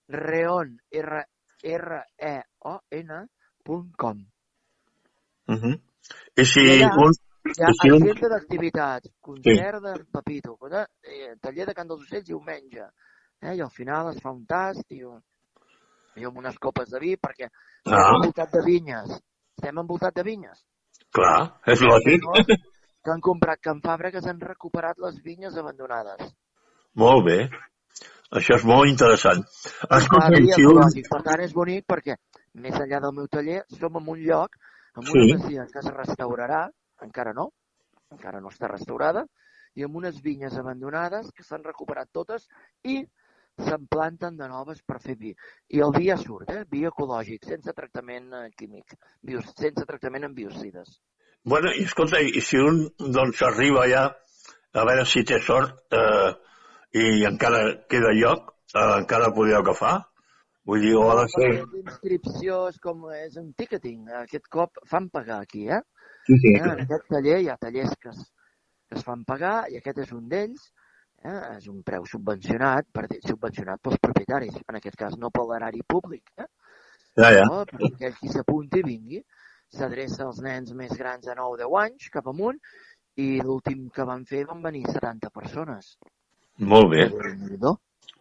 reon, 0.08 0.78
r, 0.92 1.26
r 1.64 2.06
e 2.18 2.36
o 2.68 2.80
n 2.92 3.28
punt 3.64 3.96
com. 3.96 4.18
Uh 5.48 5.56
-huh. 5.56 5.80
I 6.36 6.46
si 6.46 6.60
I 6.62 6.82
allà- 6.84 6.96
un... 6.98 7.14
Hi 7.50 7.64
ha 7.64 7.72
si 7.74 7.90
un... 7.90 8.02
agenda 8.04 8.28
d'activitats, 8.28 9.10
concert 9.22 9.82
d'en 9.82 10.06
Pepito, 10.12 10.56
cosa, 10.58 10.86
eh, 11.02 11.36
taller 11.40 11.66
de 11.66 11.74
Can 11.74 11.88
dels 11.88 12.02
Ocells 12.04 12.26
diumenge, 12.26 12.84
eh, 13.42 13.56
i 13.56 13.62
al 13.62 13.72
final 13.72 14.10
es 14.14 14.22
fa 14.22 14.30
un 14.32 14.46
tast 14.46 14.92
i, 14.92 15.02
un, 15.04 15.22
i 16.16 16.24
amb 16.26 16.38
unes 16.38 16.58
copes 16.60 16.90
de 16.90 17.00
vi, 17.00 17.16
perquè 17.18 17.48
estem 17.48 17.94
Ah. 17.98 18.14
envoltats 18.16 18.52
de 18.52 18.62
vinyes. 18.66 19.10
Estem 19.58 19.78
envoltats 19.80 20.14
de 20.16 20.24
vinyes. 20.24 20.66
Clar, 21.16 21.40
és 21.68 21.82
lògic. 21.86 22.26
Que 23.00 23.14
han 23.14 23.22
comprat 23.24 23.62
Can 23.64 23.78
Fabra, 23.80 24.10
que 24.12 24.20
s'han 24.20 24.42
recuperat 24.44 24.98
les 25.00 25.22
vinyes 25.24 25.54
abandonades. 25.58 26.34
Molt 27.00 27.24
bé. 27.24 27.38
Això 28.36 28.58
és 28.60 28.66
molt 28.68 28.90
interessant. 28.92 29.40
Un... 29.88 30.36
ecològic. 30.52 31.08
Per 31.08 31.22
tant, 31.24 31.40
és 31.46 31.54
bonic 31.56 31.86
perquè, 31.88 32.18
més 32.60 32.76
enllà 32.76 33.00
del 33.06 33.16
meu 33.22 33.30
taller, 33.32 33.62
som 33.80 33.96
en 34.02 34.12
un 34.16 34.20
lloc, 34.26 34.60
amb 35.00 35.06
una 35.06 35.24
Sí. 35.24 35.32
masia 35.32 35.66
que 35.72 35.80
es 35.80 35.88
restaurarà, 35.96 36.60
encara 37.08 37.34
no, 37.34 37.48
encara 38.12 38.44
no 38.44 38.52
està 38.52 38.68
restaurada, 38.68 39.24
i 39.80 39.88
amb 39.88 39.96
unes 39.96 40.20
vinyes 40.22 40.60
abandonades 40.60 41.32
que 41.32 41.48
s'han 41.48 41.64
recuperat 41.64 42.12
totes 42.12 42.50
i 42.84 43.00
se'n 43.66 43.86
planten 43.92 44.38
de 44.40 44.48
noves 44.52 44.82
per 44.88 45.00
fer 45.04 45.16
vi. 45.20 45.34
I 45.76 45.84
el 45.86 45.94
vi 45.96 46.10
ja 46.10 46.18
surt, 46.18 46.50
eh? 46.54 46.66
vi 46.72 46.86
ecològic, 46.90 47.46
sense 47.52 47.74
tractament 47.78 48.34
eh, 48.34 48.48
químic, 48.58 48.96
bio, 49.26 49.44
sense 49.52 49.86
tractament 49.86 50.30
amb 50.30 50.38
biocides. 50.38 51.00
Bueno, 51.44 51.72
i 51.72 51.86
escolta, 51.88 52.20
i 52.20 52.42
si 52.44 52.60
un 52.60 52.86
doncs 53.00 53.42
arriba 53.48 53.88
ja 53.92 54.06
a 54.74 54.86
veure 54.86 55.06
si 55.08 55.24
té 55.26 55.40
sort 55.42 55.96
eh, 55.96 56.32
i 57.00 57.26
encara 57.30 57.64
queda 57.90 58.12
lloc, 58.18 58.54
eh, 58.76 58.88
encara 59.02 59.34
podeu 59.36 59.60
agafar? 59.60 59.98
Vull 60.70 60.84
dir, 60.86 60.92
o 61.00 61.06
ha 61.10 61.16
de 61.18 61.30
ser... 61.34 61.48
L'inscripció 61.74 62.66
és 62.70 62.76
com 62.84 63.08
és 63.16 63.38
un 63.42 63.54
ticketing. 63.58 64.04
Aquest 64.20 64.46
cop 64.54 64.78
fan 64.92 65.08
pagar 65.10 65.40
aquí, 65.46 65.64
eh? 65.66 65.80
Sí, 66.28 66.38
sí. 66.44 66.52
Eh, 66.58 66.62
En 66.62 66.84
aquest 66.84 67.08
taller 67.10 67.40
hi 67.42 67.50
ha 67.50 67.58
tallers 67.64 67.96
que 68.04 68.12
es, 68.12 68.20
que 68.90 69.00
es 69.00 69.08
fan 69.08 69.24
pagar 69.26 69.56
i 69.72 69.80
aquest 69.80 70.04
és 70.06 70.12
un 70.14 70.28
d'ells. 70.30 70.68
Eh? 71.20 71.40
És 71.58 71.68
un 71.68 71.82
preu 71.84 72.06
subvencionat, 72.08 72.88
per, 72.96 73.06
subvencionat 73.26 73.82
pels 73.84 74.00
propietaris, 74.02 74.62
en 74.68 74.80
aquest 74.80 74.96
cas 75.00 75.18
no 75.20 75.32
per 75.36 75.46
l'erari 75.50 75.84
públic, 75.88 76.32
eh? 76.40 76.48
Ja, 77.20 77.32
ja. 77.36 77.44
no? 77.50 77.66
perquè 77.68 77.90
aquell 77.96 78.16
qui 78.22 78.32
s'apunti 78.32 78.84
vingui, 78.86 79.20
s'adreça 79.76 80.24
als 80.26 80.40
nens 80.46 80.72
més 80.78 80.94
grans 80.98 81.26
de 81.26 81.36
9 81.36 81.58
o 81.58 81.60
10 81.60 81.76
anys, 81.84 82.08
cap 82.14 82.30
amunt, 82.32 82.60
i 83.20 83.28
l'últim 83.44 83.90
que 83.94 84.06
van 84.08 84.24
fer 84.30 84.46
van 84.48 84.64
venir 84.64 84.86
70 84.88 85.32
persones. 85.36 85.98
Molt 86.72 86.92
bé. 86.94 87.06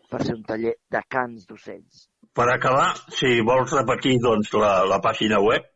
Per 0.08 0.22
ser 0.24 0.34
un 0.34 0.44
taller 0.48 0.74
de 0.90 1.02
cants 1.10 1.46
d'ocells. 1.46 2.06
Per 2.34 2.46
acabar, 2.50 2.88
si 3.14 3.38
vols 3.46 3.74
repetir 3.76 4.16
doncs, 4.22 4.50
la, 4.58 4.72
la 4.88 4.98
pàgina 5.04 5.38
web, 5.44 5.68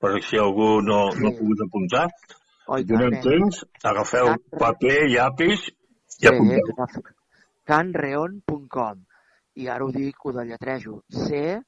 per 0.00 0.14
si 0.24 0.40
algú 0.40 0.78
no, 0.84 1.00
no 1.12 1.28
ha 1.28 1.36
pogut 1.36 1.64
apuntar, 1.66 2.06
Oi, 2.70 2.84
donem 2.88 3.16
tant, 3.16 3.18
nen? 3.18 3.26
temps, 3.26 3.62
agafeu 3.90 4.32
paper, 4.56 4.98
llapis 5.12 5.66
Sí, 6.20 6.28
apunteu. 6.28 7.02
canreon.com 7.64 9.04
i 9.56 9.68
ara 9.68 9.84
ho 9.84 9.92
dic, 9.94 10.18
ho 10.24 10.32
deletrejo. 10.36 11.02
C 11.08 11.60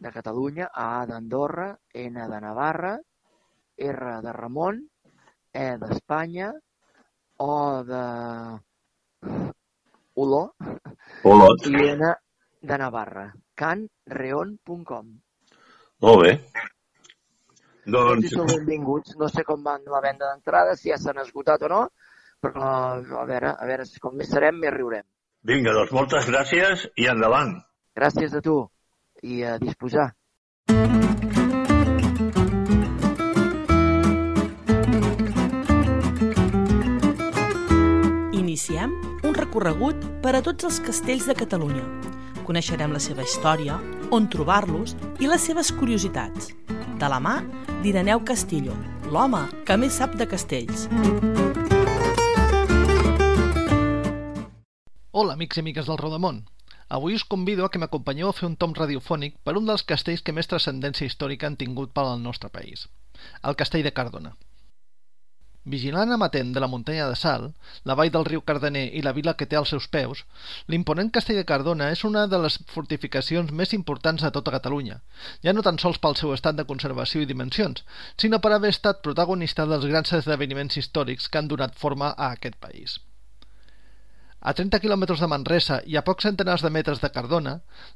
de 0.00 0.10
Catalunya, 0.12 0.70
A 0.74 1.04
d'Andorra, 1.06 1.70
N 1.94 2.26
de 2.32 2.40
Navarra, 2.40 2.98
R 3.78 4.16
de 4.24 4.32
Ramon, 4.32 4.80
E 5.52 5.76
d'Espanya, 5.78 6.52
O 7.38 7.84
de 7.84 8.02
Olor 10.14 10.50
Olot. 11.24 11.66
i 11.66 11.74
N 11.94 12.14
de 12.60 12.78
Navarra. 12.78 13.32
canreon.com 13.54 15.06
Molt 16.00 16.22
bé. 16.24 16.32
Doncs, 17.86 18.24
hi 18.24 18.28
sou 18.34 18.46
benvinguts. 18.46 19.16
No 19.20 19.28
sé 19.28 19.44
com 19.44 19.62
van 19.64 19.82
la 19.86 20.00
venda 20.00 20.28
d'entrades, 20.30 20.80
si 20.80 20.88
ja 20.90 20.96
s'han 21.00 21.18
esgotat 21.20 21.62
o 21.62 21.68
no, 21.68 21.80
però 22.40 22.68
a 23.20 23.24
veure, 23.28 23.54
a 23.54 23.66
veure, 23.68 23.86
com 24.00 24.16
més 24.16 24.30
serem, 24.32 24.58
més 24.60 24.72
riurem. 24.74 25.04
vinga, 25.42 25.72
doncs 25.72 25.92
moltes 25.96 26.26
gràcies 26.28 26.88
i 26.96 27.06
endavant. 27.08 27.54
Gràcies 27.96 28.34
a 28.34 28.40
tu 28.44 28.56
i 29.22 29.42
a 29.44 29.58
disposar. 29.58 30.10
Iniciem 38.32 38.92
un 39.24 39.34
recorregut 39.34 39.96
per 40.22 40.34
a 40.36 40.42
tots 40.42 40.64
els 40.68 40.80
castells 40.84 41.28
de 41.28 41.36
Catalunya. 41.36 41.84
Coneixerem 42.46 42.92
la 42.92 43.02
seva 43.02 43.22
història, 43.22 43.78
on 44.10 44.26
trobar-los 44.32 44.96
i 45.20 45.28
les 45.30 45.44
seves 45.46 45.70
curiositats. 45.72 46.50
De 47.00 47.08
la 47.08 47.20
mà 47.22 47.38
d'Ireneu 47.84 48.24
Castillo, 48.26 48.74
l'home 49.10 49.46
que 49.64 49.78
més 49.80 49.96
sap 50.02 50.18
de 50.18 50.26
castells. 50.28 50.88
Hola, 55.12 55.32
amics 55.34 55.58
i 55.58 55.62
amigues 55.64 55.88
del 55.90 55.96
Rodamont. 55.98 56.36
Avui 56.96 57.16
us 57.18 57.24
convido 57.30 57.64
a 57.64 57.68
que 57.74 57.80
m'acompanyeu 57.82 58.28
a 58.30 58.34
fer 58.40 58.44
un 58.48 58.52
tom 58.62 58.76
radiofònic 58.78 59.40
per 59.48 59.56
un 59.58 59.64
dels 59.66 59.82
castells 59.92 60.22
que 60.22 60.34
més 60.36 60.48
transcendència 60.52 61.10
històrica 61.10 61.48
han 61.48 61.56
tingut 61.62 61.90
per 61.96 62.04
al 62.06 62.22
nostre 62.26 62.50
país, 62.58 62.84
el 63.50 63.58
castell 63.62 63.82
de 63.88 63.92
Cardona. 63.96 64.30
Vigilant 65.74 66.14
amatent 66.14 66.54
de 66.54 66.62
la 66.62 66.70
muntanya 66.76 67.08
de 67.10 67.18
Sal, 67.18 67.48
la 67.90 67.98
vall 67.98 68.14
del 68.14 68.28
riu 68.30 68.44
Cardener 68.52 68.84
i 69.00 69.02
la 69.08 69.14
vila 69.18 69.34
que 69.34 69.50
té 69.50 69.58
als 69.58 69.74
seus 69.74 69.90
peus, 69.98 70.22
l'imponent 70.70 71.10
castell 71.18 71.42
de 71.42 71.46
Cardona 71.50 71.90
és 71.96 72.06
una 72.12 72.28
de 72.30 72.42
les 72.46 72.62
fortificacions 72.76 73.50
més 73.50 73.74
importants 73.80 74.22
de 74.22 74.30
tota 74.38 74.54
Catalunya, 74.60 75.02
ja 75.42 75.58
no 75.58 75.66
tan 75.66 75.82
sols 75.82 75.98
pel 75.98 76.18
seu 76.22 76.38
estat 76.38 76.62
de 76.62 76.70
conservació 76.72 77.26
i 77.26 77.32
dimensions, 77.34 77.82
sinó 78.16 78.38
per 78.38 78.54
haver 78.54 78.70
estat 78.78 79.02
protagonista 79.02 79.66
dels 79.66 79.90
grans 79.90 80.18
esdeveniments 80.22 80.78
històrics 80.78 81.26
que 81.26 81.42
han 81.42 81.50
donat 81.50 81.74
forma 81.86 82.14
a 82.14 82.34
aquest 82.38 82.62
país. 82.62 83.00
A 84.40 84.54
30 84.56 84.78
quilòmetres 84.80 85.20
de 85.20 85.26
Manresa 85.28 85.76
i 85.92 85.98
a 86.00 86.02
pocs 86.04 86.24
centenars 86.24 86.62
de 86.64 86.70
metres 86.72 87.02
de 87.02 87.10
Cardona, 87.12 87.52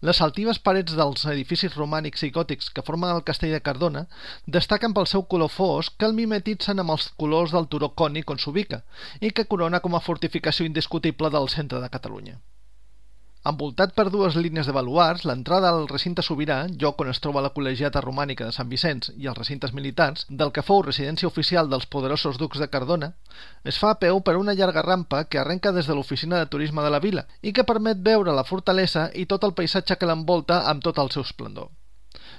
les 0.08 0.20
altives 0.26 0.60
parets 0.66 0.92
dels 0.98 1.24
edificis 1.32 1.76
romànics 1.78 2.26
i 2.28 2.30
gòtics 2.36 2.68
que 2.76 2.84
formen 2.84 3.14
el 3.14 3.24
castell 3.30 3.54
de 3.56 3.62
Cardona 3.64 4.04
destaquen 4.58 4.92
pel 4.98 5.08
seu 5.08 5.24
color 5.34 5.52
fosc 5.56 5.96
que 5.96 6.10
el 6.10 6.16
mimetitzen 6.20 6.84
amb 6.84 6.92
els 6.98 7.08
colors 7.22 7.56
del 7.56 7.70
turó 7.72 7.94
cònic 8.02 8.36
on 8.36 8.42
s'ubica 8.44 8.82
i 9.24 9.32
que 9.32 9.48
corona 9.54 9.80
com 9.80 9.96
a 9.96 10.04
fortificació 10.10 10.68
indiscutible 10.68 11.32
del 11.32 11.48
centre 11.48 11.80
de 11.80 11.88
Catalunya. 11.96 12.36
Envoltat 13.50 13.90
per 13.92 14.06
dues 14.12 14.36
línies 14.40 14.68
de 14.68 14.72
baluars, 14.72 15.26
l'entrada 15.28 15.68
al 15.70 15.82
recinte 15.88 16.22
sobirà, 16.24 16.54
lloc 16.82 17.02
on 17.04 17.10
es 17.12 17.18
troba 17.24 17.42
la 17.44 17.50
col·legiata 17.56 18.00
romànica 18.00 18.46
de 18.48 18.54
Sant 18.56 18.70
Vicenç 18.70 19.10
i 19.20 19.26
els 19.28 19.36
recintes 19.36 19.74
militars, 19.78 20.22
del 20.42 20.52
que 20.56 20.62
fou 20.64 20.80
residència 20.86 21.28
oficial 21.28 21.68
dels 21.68 21.84
poderosos 21.94 22.38
ducs 22.40 22.62
de 22.62 22.70
Cardona, 22.72 23.10
es 23.72 23.76
fa 23.82 23.90
a 23.92 23.98
peu 24.04 24.22
per 24.24 24.38
una 24.40 24.54
llarga 24.56 24.84
rampa 24.86 25.26
que 25.28 25.42
arrenca 25.42 25.74
des 25.76 25.90
de 25.90 25.96
l'oficina 25.98 26.38
de 26.40 26.48
turisme 26.54 26.80
de 26.86 26.92
la 26.94 27.02
vila 27.04 27.26
i 27.42 27.52
que 27.52 27.66
permet 27.68 28.00
veure 28.06 28.32
la 28.32 28.46
fortalesa 28.48 29.10
i 29.12 29.26
tot 29.32 29.44
el 29.44 29.52
paisatge 29.58 29.98
que 30.00 30.08
l'envolta 30.08 30.62
amb 30.70 30.80
tot 30.86 31.02
el 31.04 31.12
seu 31.12 31.26
esplendor. 31.28 31.68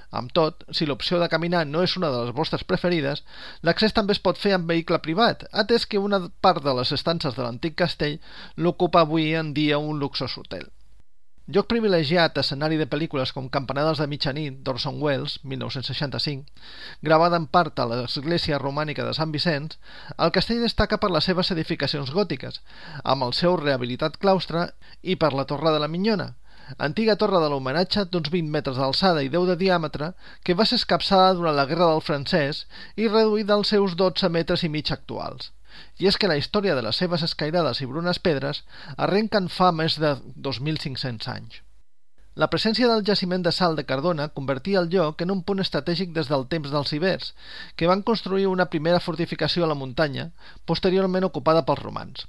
Amb 0.10 0.34
tot, 0.34 0.66
si 0.74 0.88
l'opció 0.90 1.20
de 1.22 1.30
caminar 1.30 1.68
no 1.70 1.84
és 1.86 1.94
una 2.00 2.10
de 2.10 2.24
les 2.24 2.34
vostres 2.34 2.66
preferides, 2.66 3.22
l'accés 3.62 3.94
també 3.94 4.18
es 4.18 4.24
pot 4.26 4.42
fer 4.42 4.56
amb 4.58 4.74
vehicle 4.74 4.98
privat, 5.06 5.46
atès 5.54 5.86
que 5.86 6.02
una 6.02 6.24
part 6.42 6.66
de 6.66 6.74
les 6.82 6.96
estances 6.98 7.38
de 7.38 7.46
l'antic 7.46 7.78
castell 7.84 8.18
l'ocupa 8.58 9.06
avui 9.06 9.36
en 9.44 9.54
dia 9.54 9.78
un 9.78 10.02
luxós 10.02 10.40
hotel. 10.42 10.66
Lloc 11.54 11.68
privilegiat 11.70 12.40
escenari 12.42 12.78
de 12.80 12.88
pel·lícules 12.90 13.30
com 13.34 13.52
Campanades 13.56 14.00
de 14.02 14.06
mitjanit 14.10 14.56
d'Orson 14.66 14.96
Welles, 14.98 15.36
1965, 15.52 16.64
gravada 17.06 17.38
en 17.38 17.46
part 17.58 17.78
a 17.78 17.86
l'església 17.92 18.58
romànica 18.58 19.04
de 19.06 19.12
Sant 19.14 19.36
Vicenç, 19.36 19.76
el 20.26 20.32
castell 20.38 20.64
destaca 20.66 20.98
per 21.04 21.12
les 21.14 21.28
seves 21.30 21.52
edificacions 21.54 22.10
gòtiques, 22.16 22.58
amb 23.14 23.28
el 23.28 23.36
seu 23.40 23.60
rehabilitat 23.62 24.18
claustre 24.26 24.64
i 25.04 25.20
per 25.22 25.36
la 25.38 25.46
Torre 25.52 25.76
de 25.76 25.84
la 25.84 25.92
Minyona, 25.98 26.32
antiga 26.90 27.18
torre 27.22 27.44
de 27.44 27.52
l'homenatge 27.54 28.08
d'uns 28.10 28.32
20 28.34 28.50
metres 28.58 28.82
d'alçada 28.82 29.22
i 29.22 29.30
10 29.36 29.52
de 29.52 29.60
diàmetre 29.62 30.08
que 30.42 30.58
va 30.58 30.66
ser 30.66 30.82
escapçada 30.82 31.36
durant 31.38 31.60
la 31.62 31.68
Guerra 31.70 31.92
del 31.92 32.02
Francès 32.10 32.66
i 32.98 33.06
reduïda 33.06 33.54
als 33.54 33.76
seus 33.76 33.94
12 34.02 34.34
metres 34.40 34.66
i 34.66 34.74
mig 34.80 34.90
actuals. 34.98 35.54
I 36.00 36.10
és 36.12 36.18
que 36.22 36.30
la 36.32 36.38
història 36.40 36.76
de 36.76 36.84
les 36.86 36.98
seves 37.02 37.24
escairades 37.28 37.82
i 37.82 37.90
brunes 37.92 38.20
pedres 38.20 38.64
arrenquen 38.98 39.48
fa 39.60 39.72
més 39.72 40.00
de 40.02 40.16
2.500 40.50 41.32
anys. 41.36 41.62
La 42.36 42.50
presència 42.52 42.88
del 42.92 43.04
jaciment 43.08 43.44
de 43.44 43.52
sal 43.56 43.78
de 43.80 43.86
Cardona 43.90 44.28
convertia 44.38 44.80
el 44.82 44.90
lloc 44.92 45.22
en 45.24 45.32
un 45.32 45.42
punt 45.50 45.64
estratègic 45.64 46.10
des 46.16 46.28
del 46.32 46.44
temps 46.52 46.74
dels 46.74 46.92
ibers, 46.98 47.30
que 47.80 47.88
van 47.92 48.04
construir 48.10 48.50
una 48.52 48.66
primera 48.74 49.00
fortificació 49.06 49.64
a 49.64 49.70
la 49.72 49.78
muntanya, 49.82 50.26
posteriorment 50.72 51.28
ocupada 51.30 51.64
pels 51.70 51.84
romans. 51.86 52.26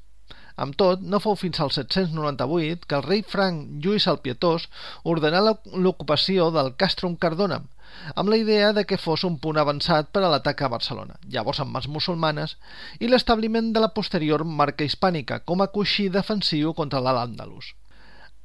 Amb 0.65 0.79
tot, 0.81 1.03
no 1.03 1.19
fou 1.25 1.35
fins 1.41 1.59
al 1.61 1.73
798 1.75 2.87
que 2.87 2.97
el 3.01 3.05
rei 3.09 3.25
franc 3.35 3.83
Lluís 3.85 4.07
el 4.13 4.23
Pietós 4.23 4.69
ordenà 5.15 5.43
l'ocupació 5.43 6.53
del 6.55 6.71
Castrum 6.85 7.19
Cardona, 7.27 7.59
amb 8.15 8.31
la 8.33 8.39
idea 8.43 8.73
de 8.73 8.85
que 8.89 8.99
fos 8.99 9.25
un 9.29 9.39
punt 9.39 9.59
avançat 9.63 10.13
per 10.13 10.23
a 10.25 10.31
l'atac 10.33 10.63
a 10.63 10.71
Barcelona, 10.75 11.17
llavors 11.37 11.63
amb 11.65 11.75
mans 11.77 11.89
musulmanes, 11.97 12.57
i 13.01 13.09
l'establiment 13.09 13.73
de 13.73 13.83
la 13.85 13.93
posterior 13.97 14.45
marca 14.61 14.87
hispànica 14.87 15.41
com 15.51 15.65
a 15.65 15.71
coixí 15.79 16.09
defensiu 16.21 16.73
contra 16.75 17.03
l'Al-Àndalus. 17.05 17.75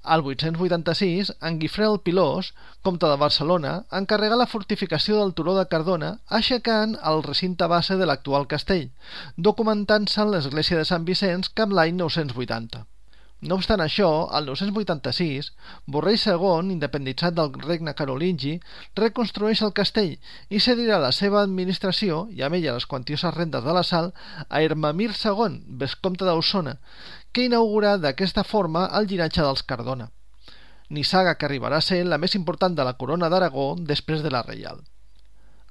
Al 0.04 0.24
886, 0.26 1.32
en 1.48 1.60
Guifré 1.62 1.86
el 1.86 2.00
Pilós, 2.06 2.54
comte 2.82 3.10
de 3.10 3.18
Barcelona, 3.24 3.74
encarrega 4.00 4.40
la 4.40 4.48
fortificació 4.54 5.20
del 5.20 5.36
turó 5.38 5.54
de 5.58 5.68
Cardona, 5.74 6.16
aixecant 6.42 6.96
el 7.12 7.22
recinte 7.28 7.68
base 7.76 7.98
de 8.00 8.08
l'actual 8.10 8.48
castell, 8.54 8.88
documentant-se 9.50 10.24
en 10.26 10.34
l'església 10.34 10.82
de 10.82 10.88
Sant 10.94 11.06
Vicenç 11.12 11.54
cap 11.62 11.78
l'any 11.78 11.94
980. 12.02 12.88
No 13.42 13.56
obstant 13.58 13.82
això, 13.82 14.08
el 14.38 14.46
986, 14.46 15.48
Borrell 15.94 16.20
II, 16.20 16.68
independitzat 16.76 17.34
del 17.40 17.50
regne 17.64 17.96
carolingi, 17.98 18.52
reconstrueix 19.00 19.64
el 19.66 19.74
castell 19.80 20.12
i 20.54 20.62
cedirà 20.62 21.00
la 21.02 21.10
seva 21.20 21.42
administració, 21.42 22.28
i 22.38 22.46
amb 22.46 22.60
ella 22.60 22.76
les 22.78 22.86
quantioses 22.92 23.34
rendes 23.34 23.66
de 23.66 23.74
la 23.74 23.82
sal, 23.82 24.12
a 24.48 24.62
Hermamir 24.62 25.10
II, 25.16 25.58
vescomte 25.82 26.28
d'Ausona, 26.28 26.78
que 27.34 27.50
inaugura 27.50 27.98
d'aquesta 27.98 28.46
forma 28.46 28.86
el 29.00 29.10
llinatge 29.10 29.42
dels 29.42 29.66
Cardona. 29.66 30.12
Nissaga 30.94 31.34
que 31.34 31.50
arribarà 31.50 31.82
a 31.82 31.90
ser 31.90 32.04
la 32.06 32.22
més 32.22 32.38
important 32.38 32.78
de 32.78 32.86
la 32.86 32.98
corona 33.02 33.30
d'Aragó 33.34 33.72
després 33.94 34.22
de 34.22 34.30
la 34.30 34.46
reial. 34.46 34.86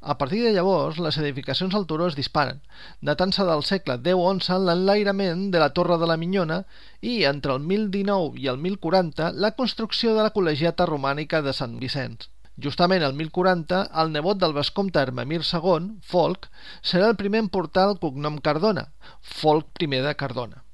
A 0.01 0.17
partir 0.17 0.41
de 0.43 0.51
llavors, 0.57 0.99
les 1.05 1.17
edificacions 1.21 1.75
al 1.77 1.85
turó 1.89 2.07
es 2.09 2.15
disparen, 2.17 2.63
datant-se 3.05 3.45
del 3.45 3.63
segle 3.69 3.99
X-XI 4.01 4.57
l'enlairament 4.65 5.43
de 5.53 5.61
la 5.61 5.69
Torre 5.77 5.99
de 6.01 6.09
la 6.09 6.17
Minyona 6.23 6.63
i, 7.01 7.25
entre 7.31 7.53
el 7.53 7.61
1019 7.73 8.41
i 8.41 8.49
el 8.53 8.57
1040, 8.65 9.29
la 9.47 9.53
construcció 9.59 10.15
de 10.17 10.25
la 10.25 10.33
col·legiata 10.39 10.89
romànica 10.89 11.43
de 11.45 11.53
Sant 11.61 11.77
Vicenç. 11.83 12.31
Justament 12.65 13.05
el 13.05 13.13
1040, 13.19 13.83
el 14.03 14.17
nebot 14.17 14.41
del 14.41 14.57
vescomte 14.57 15.05
Hermemir 15.05 15.43
II, 15.45 15.93
Folk, 16.15 16.49
serà 16.81 17.13
el 17.13 17.21
primer 17.21 17.45
en 17.45 17.53
portar 17.53 17.87
el 17.91 18.01
cognom 18.01 18.41
Cardona, 18.41 18.89
Folk 19.21 19.85
I 19.85 19.93
de 20.09 20.17
Cardona. 20.25 20.65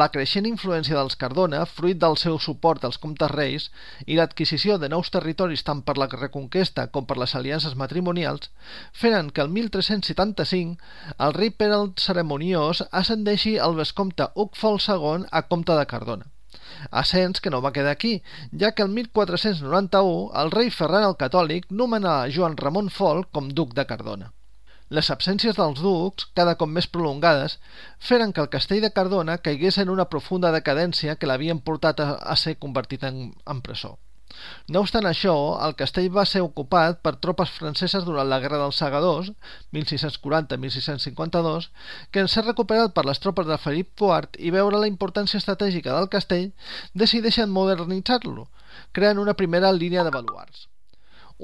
La 0.00 0.06
creixent 0.12 0.46
influència 0.48 0.96
dels 0.96 1.18
Cardona, 1.20 1.58
fruit 1.78 1.98
del 2.02 2.14
seu 2.20 2.38
suport 2.40 2.84
als 2.88 2.96
comtes 3.00 3.30
reis 3.32 3.66
i 4.06 4.16
l'adquisició 4.16 4.78
de 4.80 4.88
nous 4.92 5.10
territoris 5.16 5.64
tant 5.66 5.82
per 5.88 5.94
la 6.00 6.08
reconquesta 6.12 6.86
com 6.94 7.04
per 7.10 7.18
les 7.20 7.34
aliances 7.40 7.74
matrimonials, 7.82 8.48
feren 9.02 9.28
que 9.28 9.44
el 9.44 9.52
1375 9.58 11.20
el 11.26 11.36
rei 11.36 11.52
Pere 11.60 11.82
Ceremoniós 12.06 12.82
ascendeixi 13.02 13.58
el 13.68 13.76
vescomte 13.82 14.30
Ucfol 14.46 14.80
II 14.80 15.28
a 15.30 15.46
comte 15.52 15.76
de 15.82 15.86
Cardona. 15.94 16.30
Ascens 17.04 17.44
que 17.44 17.52
no 17.52 17.60
va 17.60 17.76
quedar 17.76 17.92
aquí, 17.92 18.14
ja 18.64 18.72
que 18.72 18.88
el 18.88 18.94
1491 18.96 20.30
el 20.44 20.56
rei 20.56 20.72
Ferran 20.82 21.10
el 21.10 21.20
Catòlic 21.20 21.68
nomenà 21.82 22.20
Joan 22.32 22.56
Ramon 22.64 22.88
Fol 23.00 23.26
com 23.28 23.52
duc 23.60 23.76
de 23.76 23.84
Cardona. 23.92 24.32
Les 24.96 25.08
absències 25.14 25.56
dels 25.56 25.78
ducs, 25.80 26.26
cada 26.38 26.52
cop 26.60 26.68
més 26.68 26.86
prolongades, 26.94 27.54
feren 28.08 28.32
que 28.36 28.42
el 28.44 28.50
castell 28.54 28.82
de 28.84 28.90
Cardona 28.96 29.38
caigués 29.46 29.78
en 29.80 29.92
una 29.92 30.08
profunda 30.14 30.50
decadència 30.52 31.14
que 31.16 31.28
l'havien 31.30 31.62
portat 31.68 32.02
a, 32.04 32.08
a 32.32 32.36
ser 32.36 32.58
convertit 32.64 33.06
en, 33.08 33.22
en 33.54 33.62
presó. 33.68 33.94
No 34.74 34.82
obstant 34.84 35.06
això, 35.08 35.34
el 35.66 35.74
castell 35.80 36.08
va 36.16 36.24
ser 36.28 36.42
ocupat 36.44 37.00
per 37.06 37.14
tropes 37.24 37.54
franceses 37.56 38.04
durant 38.08 38.28
la 38.28 38.40
Guerra 38.44 38.60
dels 38.62 38.80
Segadors, 38.82 39.30
1640-1652, 39.78 41.68
que 42.10 42.24
en 42.24 42.32
ser 42.34 42.44
recuperat 42.48 42.96
per 42.96 43.06
les 43.08 43.22
tropes 43.24 43.48
de 43.48 43.60
Felip 43.64 44.04
IV 44.08 44.40
i 44.50 44.52
veure 44.58 44.82
la 44.82 44.90
importància 44.92 45.40
estratègica 45.42 45.96
del 45.96 46.10
castell, 46.16 46.50
decideixen 47.04 47.56
modernitzar-lo, 47.56 48.48
creant 48.92 49.24
una 49.24 49.38
primera 49.40 49.72
línia 49.72 50.04
de 50.04 50.14
baluars. 50.18 50.68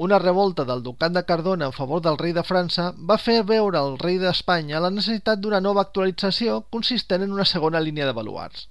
Una 0.05 0.19
revolta 0.23 0.63
del 0.63 0.83
ducat 0.87 1.11
de 1.15 1.25
Cardona 1.27 1.67
en 1.69 1.73
favor 1.75 2.01
del 2.03 2.17
rei 2.19 2.33
de 2.35 2.45
França 2.47 2.85
va 3.11 3.17
fer 3.19 3.41
veure 3.47 3.81
al 3.81 3.97
rei 3.99 4.21
d'Espanya 4.23 4.83
la 4.85 4.91
necessitat 4.95 5.41
d'una 5.43 5.59
nova 5.65 5.83
actualització 5.83 6.61
consistent 6.77 7.25
en 7.27 7.33
una 7.35 7.47
segona 7.53 7.81
línia 7.83 8.07
de 8.07 8.13
baluars. 8.19 8.69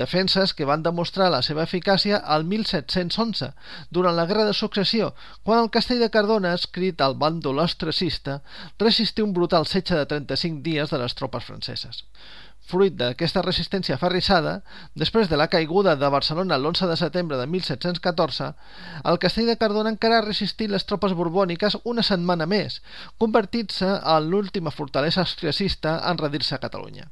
Defenses 0.00 0.52
que 0.58 0.68
van 0.68 0.84
demostrar 0.84 1.30
la 1.32 1.40
seva 1.46 1.64
eficàcia 1.64 2.20
al 2.36 2.44
1711, 2.50 3.48
durant 3.98 4.16
la 4.18 4.26
Guerra 4.28 4.44
de 4.44 4.58
Successió, 4.60 5.14
quan 5.42 5.62
el 5.62 5.72
castell 5.72 6.04
de 6.04 6.12
Cardona, 6.12 6.52
escrit 6.60 7.00
al 7.00 7.16
bàndol 7.22 7.62
ostracista, 7.64 8.42
resistí 8.84 9.24
un 9.24 9.32
brutal 9.32 9.64
setge 9.64 9.96
de 9.96 10.04
35 10.12 10.60
dies 10.68 10.92
de 10.92 11.00
les 11.00 11.16
tropes 11.16 11.48
franceses. 11.48 12.04
Fruit 12.66 12.94
d'aquesta 12.98 13.42
resistència 13.46 13.94
aferrissada, 13.94 14.56
després 15.02 15.28
de 15.30 15.38
la 15.38 15.46
caiguda 15.52 15.94
de 16.00 16.08
Barcelona 16.10 16.58
l'11 16.58 16.88
de 16.90 16.96
setembre 16.98 17.38
de 17.38 17.46
1714, 17.52 18.48
el 19.12 19.20
castell 19.22 19.50
de 19.52 19.58
Cardona 19.60 19.92
encara 19.94 20.18
ha 20.18 20.26
resistit 20.26 20.72
les 20.72 20.86
tropes 20.88 21.14
borbòniques 21.20 21.78
una 21.84 22.02
setmana 22.08 22.48
més, 22.50 22.80
convertint-se 23.22 23.92
en 24.16 24.32
l'última 24.32 24.74
fortalesa 24.74 25.22
austriacista 25.22 26.00
en 26.10 26.18
redir-se 26.24 26.58
a 26.58 26.62
Catalunya. 26.66 27.06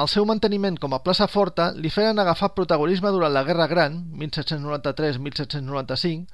El 0.00 0.08
seu 0.08 0.24
manteniment 0.24 0.78
com 0.80 0.94
a 0.96 1.02
plaça 1.04 1.26
forta 1.28 1.76
li 1.76 1.90
feren 1.92 2.16
agafar 2.22 2.54
protagonisme 2.56 3.10
durant 3.12 3.34
la 3.34 3.42
Guerra 3.44 3.66
Gran, 3.68 3.98
1793-1795, 4.22 6.24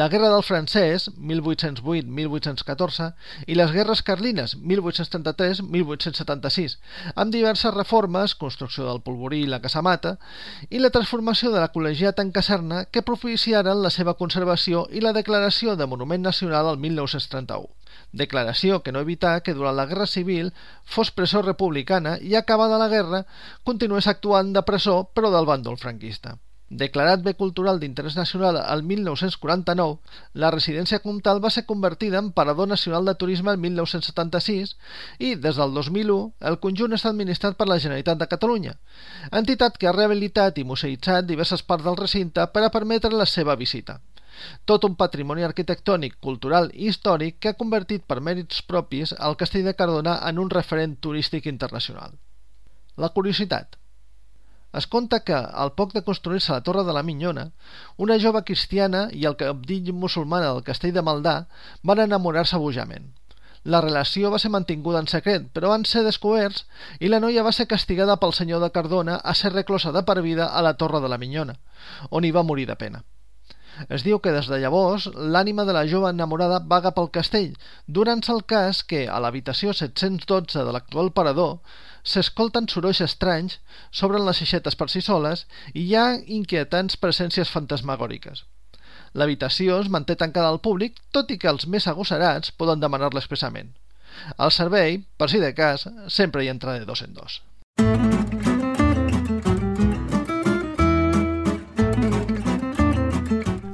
la 0.00 0.06
Guerra 0.12 0.28
del 0.30 0.44
Francès, 0.46 1.08
1808-1814, 1.32 3.08
i 3.50 3.56
les 3.58 3.74
Guerres 3.74 4.02
Carlines, 4.06 4.54
1833-1876, 4.74 6.76
amb 7.16 7.34
diverses 7.34 7.74
reformes, 7.74 8.38
construcció 8.44 8.86
del 8.86 9.02
polvorí 9.02 9.40
i 9.42 9.50
la 9.50 9.62
casamata, 9.64 10.12
i 10.70 10.78
la 10.78 10.94
transformació 10.94 11.50
de 11.50 11.58
la 11.64 11.72
col·legiata 11.74 12.22
en 12.22 12.30
caserna 12.38 12.84
que 12.84 13.02
propiciaren 13.02 13.82
la 13.82 13.90
seva 13.90 14.14
conservació 14.22 14.86
i 14.94 15.02
la 15.02 15.16
declaració 15.16 15.74
de 15.74 15.90
Monument 15.90 16.22
Nacional 16.30 16.70
el 16.76 16.80
1931 16.86 17.77
declaració 18.12 18.82
que 18.82 18.92
no 18.92 19.04
evità 19.04 19.38
que 19.44 19.54
durant 19.54 19.76
la 19.76 19.86
Guerra 19.86 20.06
Civil 20.06 20.52
fos 20.84 21.10
presó 21.12 21.42
republicana 21.42 22.18
i 22.20 22.34
acabada 22.34 22.80
la 22.80 22.88
guerra 22.88 23.24
continués 23.64 24.08
actuant 24.08 24.52
de 24.52 24.62
presó 24.62 25.00
però 25.14 25.32
del 25.34 25.48
bàndol 25.48 25.76
franquista. 25.76 26.38
Declarat 26.68 27.22
bé 27.24 27.32
cultural 27.32 27.78
d'interès 27.80 28.14
nacional 28.16 28.58
el 28.60 28.82
1949, 28.88 29.94
la 30.34 30.50
residència 30.52 30.98
comtal 31.00 31.40
va 31.44 31.48
ser 31.48 31.64
convertida 31.64 32.18
en 32.18 32.28
Parador 32.32 32.68
Nacional 32.68 33.08
de 33.08 33.14
Turisme 33.14 33.54
el 33.54 33.56
1976 33.62 34.74
i, 35.18 35.34
des 35.34 35.56
del 35.56 35.72
2001, 35.72 36.18
el 36.50 36.58
conjunt 36.60 36.92
està 36.92 37.08
administrat 37.08 37.56
per 37.56 37.70
la 37.70 37.80
Generalitat 37.80 38.20
de 38.20 38.28
Catalunya, 38.28 38.76
entitat 39.32 39.80
que 39.80 39.88
ha 39.88 39.96
rehabilitat 39.96 40.60
i 40.60 40.68
museïtzat 40.68 41.24
diverses 41.24 41.64
parts 41.64 41.88
del 41.88 41.96
recinte 41.96 42.44
per 42.52 42.66
a 42.66 42.72
permetre 42.76 43.16
la 43.16 43.24
seva 43.24 43.56
visita 43.56 44.02
tot 44.64 44.84
un 44.88 44.94
patrimoni 45.00 45.44
arquitectònic, 45.46 46.18
cultural 46.20 46.70
i 46.74 46.88
històric 46.92 47.38
que 47.40 47.52
ha 47.52 47.58
convertit 47.58 48.04
per 48.04 48.20
mèrits 48.20 48.62
propis 48.62 49.14
el 49.18 49.36
castell 49.40 49.66
de 49.68 49.74
Cardona 49.74 50.18
en 50.30 50.38
un 50.38 50.50
referent 50.54 50.96
turístic 51.00 51.46
internacional. 51.46 52.16
La 52.96 53.10
curiositat. 53.14 53.78
Es 54.78 54.86
conta 54.86 55.20
que, 55.24 55.36
al 55.64 55.70
poc 55.80 55.94
de 55.94 56.02
construir-se 56.06 56.52
la 56.52 56.62
Torre 56.64 56.82
de 56.84 56.92
la 56.92 57.02
Minyona, 57.02 57.46
una 57.96 58.18
jove 58.24 58.42
cristiana 58.50 59.06
i 59.20 59.24
el 59.30 59.36
capdill 59.42 59.94
musulmana 60.02 60.50
del 60.52 60.66
castell 60.66 60.92
de 60.96 61.04
Maldà 61.06 61.36
van 61.90 62.02
enamorar-se 62.04 62.60
bojament. 62.64 63.08
La 63.64 63.80
relació 63.84 64.30
va 64.32 64.38
ser 64.42 64.50
mantinguda 64.54 65.00
en 65.02 65.08
secret, 65.12 65.48
però 65.54 65.72
van 65.72 65.84
ser 65.88 66.04
descoberts 66.06 66.66
i 67.00 67.08
la 67.08 67.20
noia 67.24 67.42
va 67.46 67.52
ser 67.56 67.66
castigada 67.72 68.16
pel 68.20 68.36
senyor 68.36 68.62
de 68.64 68.70
Cardona 68.76 69.16
a 69.16 69.34
ser 69.34 69.52
reclosa 69.54 69.92
de 69.92 70.04
per 70.10 70.20
vida 70.22 70.46
a 70.46 70.62
la 70.62 70.74
Torre 70.82 71.00
de 71.04 71.08
la 71.12 71.18
Minyona, 71.18 71.56
on 72.10 72.24
hi 72.24 72.34
va 72.36 72.46
morir 72.50 72.68
de 72.68 72.76
pena. 72.76 73.02
Es 73.86 74.02
diu 74.02 74.18
que 74.18 74.32
des 74.34 74.48
de 74.50 74.58
llavors 74.58 75.06
l'ànima 75.14 75.64
de 75.68 75.74
la 75.76 75.86
jove 75.86 76.10
enamorada 76.10 76.58
vaga 76.72 76.90
pel 76.96 77.10
castell, 77.14 77.54
durant-se 77.86 78.32
el 78.34 78.44
cas 78.50 78.82
que, 78.82 79.06
a 79.06 79.20
l'habitació 79.22 79.72
712 79.72 80.64
de 80.66 80.74
l'actual 80.74 81.12
parador, 81.14 81.58
s'escolten 82.02 82.68
sorolls 82.72 83.02
estranys, 83.04 83.58
s'obren 83.90 84.26
les 84.26 84.42
aixetes 84.42 84.78
per 84.78 84.88
si 84.90 85.02
soles 85.04 85.46
i 85.74 85.86
hi 85.86 85.96
ha 85.96 86.06
inquietants 86.40 86.98
presències 86.98 87.52
fantasmagòriques. 87.54 88.44
L'habitació 89.14 89.78
es 89.82 89.88
manté 89.92 90.16
tancada 90.20 90.50
al 90.52 90.62
públic, 90.64 90.98
tot 91.12 91.30
i 91.30 91.38
que 91.38 91.50
els 91.52 91.66
més 91.66 91.86
agosarats 91.86 92.52
poden 92.52 92.82
demanar-la 92.84 93.22
expressament. 93.24 93.72
Al 94.36 94.52
servei, 94.52 95.02
per 95.16 95.30
si 95.30 95.40
de 95.42 95.54
cas, 95.54 95.86
sempre 96.08 96.44
hi 96.44 96.52
entra 96.52 96.78
de 96.78 96.88
dos 96.88 97.04
en 97.06 97.14
dos. 97.14 97.42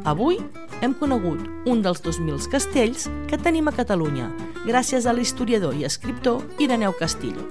Avui 0.05 0.37
hem 0.85 0.93
conegut 1.01 1.41
un 1.65 1.81
dels 1.81 2.03
2.000 2.05 2.51
castells 2.53 3.07
que 3.31 3.39
tenim 3.41 3.71
a 3.71 3.73
Catalunya, 3.73 4.29
gràcies 4.69 5.09
a 5.09 5.15
l'historiador 5.17 5.73
i 5.81 5.87
escriptor 5.89 6.45
Ireneu 6.61 6.93
Castillo. 6.99 7.49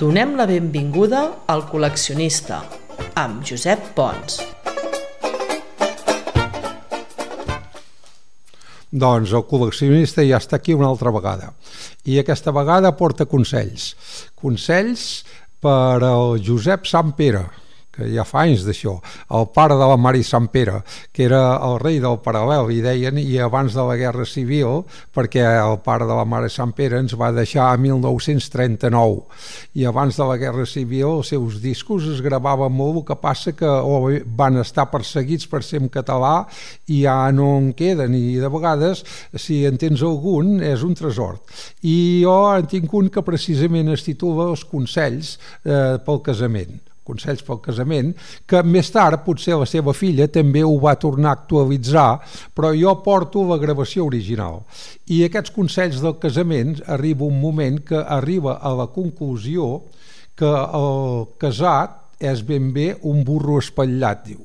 Donem 0.00 0.36
la 0.40 0.48
benvinguda 0.48 1.26
al 1.52 1.68
col·leccionista, 1.68 2.64
amb 3.20 3.44
Josep 3.44 3.92
Pons. 3.96 4.55
Doncs 8.96 9.34
el 9.36 9.44
col·leccionista 9.44 10.24
ja 10.24 10.38
està 10.40 10.56
aquí 10.56 10.72
una 10.76 10.88
altra 10.88 11.12
vegada. 11.12 11.50
I 12.08 12.16
aquesta 12.22 12.54
vegada 12.56 12.94
porta 12.96 13.26
consells. 13.28 13.90
Consells 14.40 15.06
per 15.60 16.00
al 16.06 16.38
Josep 16.40 16.88
Sant 16.88 17.12
Pere, 17.18 17.44
que 17.96 18.08
ja 18.12 18.24
fa 18.28 18.44
anys 18.44 18.66
d'això, 18.66 18.96
el 19.38 19.48
pare 19.56 19.76
de 19.78 19.88
la 19.88 19.96
Mari 19.96 20.22
Sant 20.26 20.48
Pere, 20.52 20.82
que 21.12 21.24
era 21.26 21.40
el 21.64 21.78
rei 21.80 21.98
del 22.02 22.18
paral·lel, 22.24 22.70
i 22.74 22.82
deien, 22.84 23.18
i 23.20 23.38
abans 23.42 23.74
de 23.76 23.84
la 23.88 23.96
Guerra 23.96 24.26
Civil, 24.28 24.82
perquè 25.16 25.44
el 25.56 25.78
pare 25.84 26.08
de 26.08 26.16
la 26.16 26.26
Mare 26.28 26.50
Sant 26.52 26.74
Pere 26.76 27.00
ens 27.00 27.16
va 27.18 27.32
deixar 27.34 27.70
a 27.70 27.80
1939, 27.80 29.24
i 29.80 29.86
abans 29.88 30.20
de 30.20 30.28
la 30.28 30.36
Guerra 30.40 30.66
Civil 30.68 31.08
els 31.16 31.32
seus 31.32 31.60
discos 31.62 32.06
es 32.12 32.22
gravaven 32.24 32.72
molt, 32.72 33.00
el 33.00 33.04
que 33.08 33.18
passa 33.20 33.52
que 33.56 33.68
o 33.68 33.98
van 34.38 34.60
estar 34.60 34.86
perseguits 34.92 35.48
per 35.50 35.62
ser 35.64 35.82
en 35.82 35.90
català 35.92 36.46
i 36.92 37.02
ja 37.04 37.16
no 37.34 37.56
en 37.58 37.72
queden, 37.76 38.14
i 38.16 38.36
de 38.40 38.50
vegades, 38.52 39.02
si 39.34 39.62
en 39.68 39.80
tens 39.80 40.04
algun, 40.04 40.58
és 40.64 40.84
un 40.86 40.94
tresor. 40.96 41.40
I 41.82 42.22
jo 42.24 42.36
en 42.52 42.68
tinc 42.70 42.92
un 42.96 43.10
que 43.12 43.24
precisament 43.26 43.92
es 43.94 44.04
titula 44.06 44.50
Els 44.52 44.64
consells 44.68 45.36
eh, 45.64 45.96
pel 46.04 46.22
casament 46.26 46.85
consells 47.06 47.44
pel 47.46 47.60
casament, 47.64 48.12
que 48.46 48.62
més 48.66 48.90
tard 48.94 49.22
potser 49.26 49.56
la 49.58 49.68
seva 49.70 49.94
filla 49.96 50.28
també 50.32 50.64
ho 50.66 50.74
va 50.82 50.96
tornar 51.00 51.32
a 51.32 51.38
actualitzar, 51.40 52.08
però 52.54 52.72
jo 52.76 52.96
porto 53.04 53.44
la 53.48 53.60
gravació 53.62 54.06
original. 54.10 54.64
I 55.06 55.22
aquests 55.26 55.54
consells 55.54 56.02
del 56.02 56.18
casament 56.22 56.76
arriba 56.86 57.26
un 57.26 57.40
moment 57.40 57.80
que 57.86 58.02
arriba 58.18 58.58
a 58.60 58.74
la 58.74 58.90
conclusió 58.92 59.86
que 60.36 60.50
el 60.50 61.30
casat 61.40 62.02
és 62.20 62.42
ben 62.48 62.70
bé 62.72 62.94
un 63.08 63.22
burro 63.24 63.58
espatllat, 63.60 64.24
diu 64.26 64.44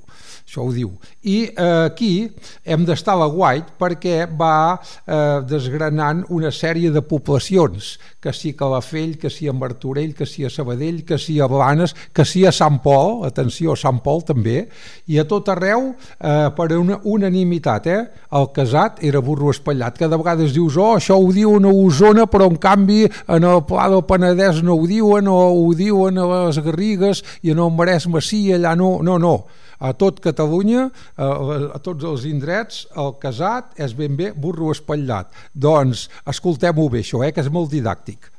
això 0.51 0.65
ho 0.67 0.71
diu. 0.75 0.91
I 1.23 1.47
eh, 1.47 1.85
aquí 1.87 2.27
hem 2.67 2.83
d'estar 2.83 3.15
a 3.15 3.21
la 3.23 3.27
White 3.31 3.77
perquè 3.79 4.25
va 4.27 4.75
eh, 4.75 5.39
desgranant 5.47 6.25
una 6.29 6.51
sèrie 6.51 6.91
de 6.91 7.01
poblacions, 7.01 7.93
que 8.19 8.33
sí 8.35 8.51
a 8.51 8.57
Calafell, 8.59 9.15
que 9.17 9.31
sí 9.31 9.47
a 9.47 9.53
Martorell, 9.55 10.13
que 10.13 10.27
sí 10.27 10.43
a 10.43 10.49
Sabadell, 10.51 11.05
que 11.07 11.17
sí 11.17 11.39
a 11.39 11.47
Blanes, 11.47 11.95
que 12.11 12.25
sí 12.25 12.43
a 12.45 12.51
Sant 12.51 12.81
Pol, 12.83 13.23
atenció, 13.25 13.77
a 13.77 13.79
Sant 13.79 14.01
Pol 14.03 14.25
també, 14.27 14.65
i 15.07 15.21
a 15.21 15.25
tot 15.29 15.47
arreu 15.53 15.93
eh, 15.93 16.49
per 16.57 16.67
una 16.75 16.99
unanimitat, 17.07 17.87
eh? 17.87 18.01
El 18.35 18.51
casat 18.51 18.99
era 19.07 19.23
burro 19.23 19.53
espatllat, 19.55 19.95
que 19.97 20.11
de 20.11 20.19
vegades 20.19 20.51
dius, 20.51 20.75
oh, 20.75 20.97
això 20.99 21.15
ho 21.15 21.31
diuen 21.31 21.65
a 21.65 21.71
Osona, 21.71 22.27
però 22.27 22.51
en 22.51 22.59
canvi 22.59 23.05
en 23.07 23.47
el 23.47 23.63
Pla 23.69 23.87
del 23.93 24.03
Penedès 24.03 24.59
no 24.67 24.75
ho 24.75 24.85
diuen, 24.89 25.31
o 25.31 25.39
ho 25.55 25.71
diuen 25.77 26.19
a 26.19 26.27
les 26.33 26.59
Garrigues 26.59 27.23
i 27.41 27.55
en 27.55 27.63
el 27.63 27.71
Maresme 27.71 28.19
sí, 28.19 28.49
allà 28.51 28.75
no, 28.75 28.97
no, 28.99 29.15
no 29.21 29.35
a 29.81 29.93
tot 29.97 30.21
Catalunya, 30.21 30.89
a, 31.17 31.29
a 31.75 31.79
tots 31.83 32.05
els 32.05 32.27
indrets, 32.29 32.85
el 33.01 33.15
casat 33.21 33.73
és 33.81 33.95
ben 33.97 34.15
bé 34.19 34.31
burro 34.37 34.69
espatllat. 34.75 35.33
Doncs 35.53 36.07
escoltem-ho 36.29 36.87
bé, 36.93 37.01
això, 37.01 37.25
eh, 37.25 37.33
que 37.33 37.41
és 37.41 37.49
molt 37.49 37.73
didàctic. 37.73 38.29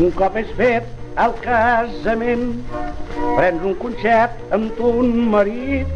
Un 0.00 0.12
cop 0.16 0.36
és 0.40 0.48
fet 0.56 0.86
al 1.20 1.34
casament. 1.44 2.46
Prens 3.36 3.64
un 3.66 3.74
concert 3.80 4.54
amb 4.54 4.74
ton 4.78 5.10
marit 5.32 5.88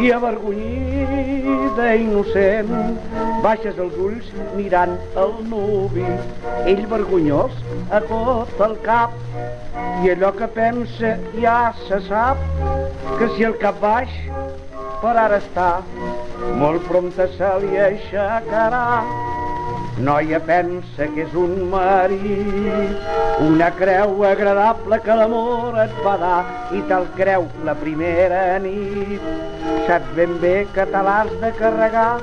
i 0.00 0.10
avergonyida 0.12 1.88
innocent. 2.00 2.72
Baixes 3.44 3.78
els 3.84 3.96
ulls 4.06 4.32
mirant 4.56 4.96
el 5.22 5.34
nuvi 5.50 6.06
ell 6.72 6.82
vergonyós 6.90 7.54
tot 8.08 8.60
el 8.68 8.76
cap. 8.86 9.14
I 10.02 10.12
allò 10.12 10.32
que 10.36 10.48
pensa 10.56 11.14
ja 11.36 11.60
se 11.86 12.00
sap 12.08 12.42
que 13.18 13.30
si 13.36 13.46
el 13.48 13.56
cap 13.62 13.80
baix 13.80 14.12
per 15.00 15.14
ara 15.14 15.40
està. 15.40 15.70
Molt 16.60 16.84
prompte 16.90 17.30
se 17.36 17.54
li 17.64 17.80
aixecarà 17.88 18.84
Noia 19.96 20.36
pensa 20.44 21.06
que 21.08 21.22
és 21.24 21.34
un 21.40 21.70
marit, 21.72 23.04
una 23.40 23.70
creu 23.78 24.24
agradable 24.28 24.98
que 25.00 25.14
l'amor 25.16 25.78
et 25.80 25.94
va 26.04 26.16
dar 26.20 26.40
i 26.76 26.82
te'l 26.90 27.06
creu 27.16 27.46
la 27.64 27.72
primera 27.80 28.40
nit. 28.60 29.22
Saps 29.86 30.10
ben 30.18 30.34
bé 30.42 30.66
que 30.74 30.84
te 30.90 31.00
l'has 31.06 31.30
de 31.40 31.50
carregar. 31.60 32.20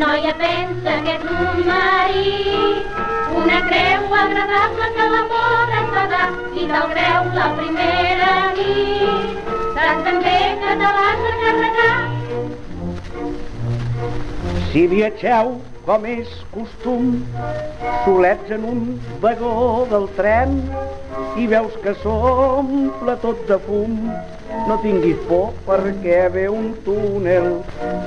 Noia 0.00 0.32
pensa 0.38 0.94
que 1.04 1.16
és 1.18 1.26
un 1.28 1.60
marit, 1.66 2.96
una 3.42 3.58
creu 3.66 4.16
agradable 4.20 4.88
que 4.96 5.10
l'amor 5.16 5.74
et 5.80 5.92
va 5.98 6.04
dar 6.14 6.30
i 6.54 6.64
te'l 6.70 6.88
creu 6.94 7.28
la 7.36 7.50
primera 7.58 8.30
nit. 8.56 9.52
Saps 9.76 10.00
ben 10.08 10.24
bé 10.24 10.38
que 10.64 10.72
te 10.80 10.94
l'has 10.96 11.20
de 11.26 11.34
carregar. 11.44 12.00
Si 14.72 14.86
viatgeu 14.96 15.54
com 15.86 16.04
és 16.06 16.30
costum, 16.52 17.08
solets 18.04 18.50
en 18.54 18.66
un 18.70 18.82
vagó 19.22 19.82
del 19.90 20.04
tren 20.18 20.60
i 21.40 21.48
veus 21.50 21.74
que 21.82 21.94
s'omple 22.02 23.16
tot 23.24 23.40
de 23.48 23.58
fum. 23.66 23.96
No 24.68 24.76
tinguis 24.82 25.18
por 25.26 25.50
perquè 25.66 26.28
ve 26.30 26.44
un 26.52 26.70
túnel 26.86 27.48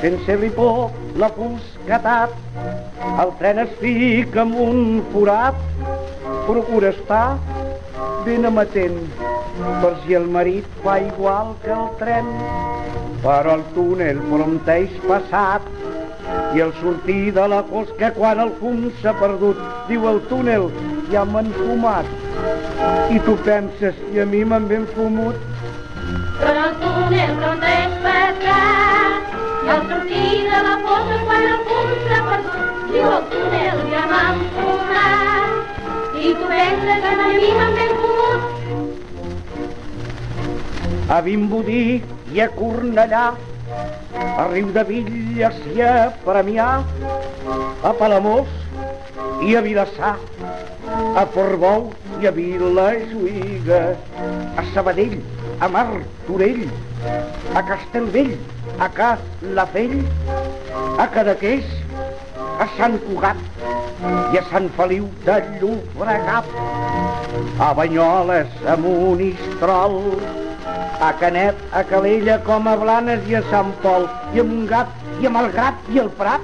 sense 0.03 0.37
por 0.55 0.95
la 1.19 1.29
fosquetat. 1.35 2.31
El 3.23 3.33
tren 3.41 3.59
es 3.65 3.75
fica 3.81 4.45
en 4.45 4.53
un 4.67 5.03
forat, 5.11 5.59
procura 6.47 6.93
estar 6.95 7.37
ben 8.25 8.47
amatent 8.47 9.01
per 9.81 9.95
si 10.03 10.15
el 10.15 10.29
marit 10.31 10.79
fa 10.83 10.99
igual 11.03 11.55
que 11.65 11.75
el 11.75 11.89
tren. 11.99 12.31
Però 13.25 13.57
el 13.57 13.67
túnel 13.75 14.21
prompteix 14.29 14.95
passat 15.09 15.67
i 16.55 16.61
al 16.61 16.71
sortir 16.79 17.33
de 17.35 17.45
la 17.51 17.63
fosca 17.67 18.09
quan 18.15 18.39
el 18.39 18.51
fum 18.59 18.83
s'ha 19.01 19.11
perdut 19.19 19.57
diu 19.89 20.05
el 20.07 20.19
túnel 20.29 20.63
ja 21.11 21.23
m'han 21.27 21.49
fumat 21.55 22.07
i 23.15 23.17
tu 23.25 23.33
penses 23.47 23.95
i 24.13 24.21
a 24.23 24.25
mi 24.33 24.41
m'han 24.51 24.67
ben 24.69 24.85
fumut. 24.93 25.35
Però 26.39 26.61
el 26.67 26.75
túnel 26.83 27.33
on 27.49 27.65
és 27.71 27.93
passat 28.05 29.21
i 29.65 29.67
al 29.73 29.81
sortir 29.89 30.29
de 30.51 30.59
la 30.67 30.75
fosca 30.85 31.17
quan 31.25 31.43
el 31.55 31.59
fum 31.71 31.89
s'ha 32.05 32.19
perdut 32.29 32.69
diu 32.93 33.07
el 33.17 33.25
túnel 33.33 33.77
ja 33.95 34.03
m'han 34.13 34.37
fumat 34.59 35.49
i 36.21 36.29
tu 36.39 36.45
penses 36.53 36.99
que 37.07 37.11
a 37.25 37.27
mi 37.33 37.49
m'han 37.57 37.71
ben 37.81 37.91
fumut. 38.05 38.41
A 41.17 41.19
Vimbodí 41.27 41.83
i 42.37 42.41
a 42.47 42.47
Cornellà 42.55 43.25
a 44.25 44.47
Riu 44.51 44.71
de 44.75 44.83
Villes 44.87 45.59
i 45.75 45.81
a 45.85 45.93
Premià, 46.25 46.67
a 47.85 47.91
Palamós 47.99 48.51
i 49.45 49.55
a 49.55 49.61
Vilassar, 49.65 50.15
a 51.21 51.23
Portbou 51.35 51.89
i 52.21 52.27
a 52.29 52.33
Vilajuïga, 52.35 53.81
a 54.57 54.65
Sabadell, 54.73 55.17
a 55.59 55.69
Martorell, 55.71 56.65
a 57.55 57.63
Castellvell, 57.69 58.35
a 58.79 58.89
Calafell, 58.99 59.97
a 60.99 61.07
Cadaqués, 61.15 61.67
a 62.59 62.67
Sant 62.77 62.97
Cugat 63.07 63.41
i 64.33 64.39
a 64.39 64.45
Sant 64.51 64.71
Feliu 64.77 65.09
de 65.27 65.41
Llobregat, 65.59 66.49
a 67.59 67.73
Banyoles, 67.77 68.57
a 68.67 68.77
Monistrol, 68.79 70.01
a 70.99 71.13
Canet, 71.19 71.55
a 71.71 71.83
Calella, 71.83 72.39
com 72.43 72.67
a 72.67 72.75
Blanes 72.79 73.27
i 73.29 73.35
a 73.37 73.41
Sant 73.51 73.71
Pol, 73.83 74.07
i 74.33 74.39
a 74.41 74.45
Montgat, 74.47 74.87
i 75.21 75.27
a 75.27 75.31
Malgrat 75.33 75.89
i 75.93 75.99
al 76.01 76.09
Prat. 76.19 76.41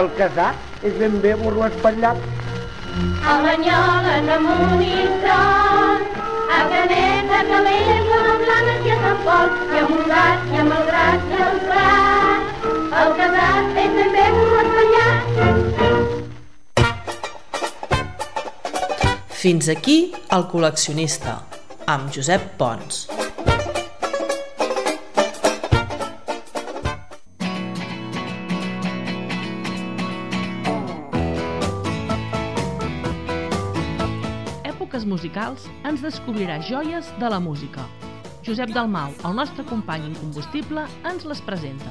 El 0.00 0.08
casat 0.18 0.84
és 0.84 0.96
ben 0.98 1.20
bé 1.22 1.34
burro 1.40 1.64
espatllat. 1.68 2.18
A 3.26 3.34
Banyoles, 3.44 4.28
a 4.34 4.38
Monistrol, 4.46 6.04
a 6.58 6.60
Canet, 6.72 7.30
a 7.38 7.42
Calella, 7.50 7.98
com 8.10 8.24
a 8.32 8.36
Blanes 8.42 8.80
i 8.88 8.94
a 8.94 8.98
Sant 9.04 9.20
Pol, 9.28 9.46
i 9.74 9.82
a 9.82 9.84
Montgat, 9.92 10.38
i 10.50 10.62
a 10.62 10.66
Malgrat 10.70 11.20
i 11.30 11.42
al 11.48 11.58
Prat. 11.70 12.42
El 13.04 13.10
casat 13.18 13.64
és 13.84 13.90
ben 13.98 14.10
bé 14.18 14.26
burro 14.36 14.58
espatllat. 14.64 15.24
Fins 19.44 19.68
aquí 19.68 19.98
el 20.32 20.46
col·leccionista, 20.48 21.34
amb 21.90 22.08
Josep 22.14 22.54
Pons. 22.56 23.13
musicals 35.34 35.66
ens 35.82 36.00
descobrirà 36.00 36.60
joies 36.62 37.08
de 37.18 37.28
la 37.28 37.40
música. 37.40 37.82
Josep 38.46 38.70
Dalmau, 38.70 39.10
el 39.26 39.34
nostre 39.34 39.64
company 39.66 40.06
incombustible, 40.06 40.84
ens 41.10 41.24
les 41.26 41.40
presenta. 41.42 41.90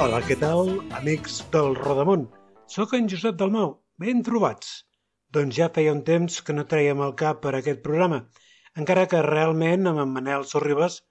Hola, 0.00 0.18
què 0.26 0.34
tal, 0.40 0.80
amics 0.98 1.44
del 1.52 1.76
Rodamont? 1.78 2.26
Soc 2.66 2.94
en 2.98 3.06
Josep 3.06 3.38
Dalmau, 3.38 3.76
ben 4.02 4.24
trobats. 4.26 4.82
Doncs 5.30 5.54
ja 5.54 5.70
feia 5.70 5.92
un 5.94 6.02
temps 6.02 6.42
que 6.42 6.56
no 6.56 6.66
traiem 6.66 7.04
el 7.06 7.14
cap 7.14 7.38
per 7.44 7.54
aquest 7.54 7.84
programa, 7.86 8.24
encara 8.74 9.06
que 9.06 9.22
realment 9.22 9.86
amb 9.86 10.02
en 10.02 10.10
Manel 10.10 10.42
Sorribas 10.42 11.04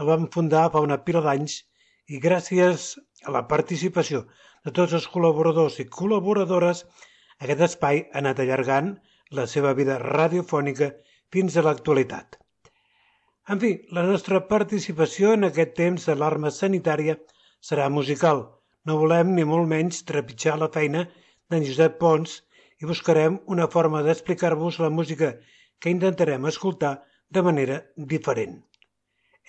el 0.00 0.08
vam 0.08 0.30
fundar 0.32 0.70
fa 0.72 0.80
una 0.80 1.02
pila 1.04 1.20
d'anys 1.20 1.60
i 2.08 2.22
gràcies 2.22 2.94
a 3.26 3.34
la 3.34 3.44
participació 3.50 4.22
de 4.66 4.72
tots 4.78 4.94
els 4.98 5.06
col·laboradors 5.12 5.78
i 5.82 5.88
col·laboradores 5.98 6.82
aquest 7.44 7.62
espai 7.66 8.02
ha 8.06 8.20
anat 8.22 8.42
allargant 8.44 8.94
la 9.38 9.46
seva 9.52 9.72
vida 9.78 9.98
radiofònica 10.02 10.92
fins 11.34 11.56
a 11.56 11.64
l'actualitat. 11.66 12.38
En 13.52 13.60
fi, 13.62 13.72
la 13.96 14.02
nostra 14.06 14.40
participació 14.50 15.32
en 15.36 15.48
aquest 15.48 15.74
temps 15.80 16.06
d'alarma 16.08 16.50
sanitària 16.54 17.16
serà 17.68 17.88
musical. 17.96 18.42
No 18.86 18.96
volem 19.02 19.34
ni 19.34 19.44
molt 19.50 19.70
menys 19.72 20.02
trepitjar 20.08 20.56
la 20.62 20.70
feina 20.76 21.04
d'en 21.50 21.66
Josep 21.68 21.98
Pons 22.00 22.40
i 22.82 22.88
buscarem 22.90 23.38
una 23.56 23.68
forma 23.74 24.02
d'explicar-vos 24.06 24.80
la 24.82 24.90
música 24.98 25.32
que 25.80 25.92
intentarem 25.94 26.46
escoltar 26.50 26.94
de 27.30 27.42
manera 27.48 27.78
diferent. 28.14 28.58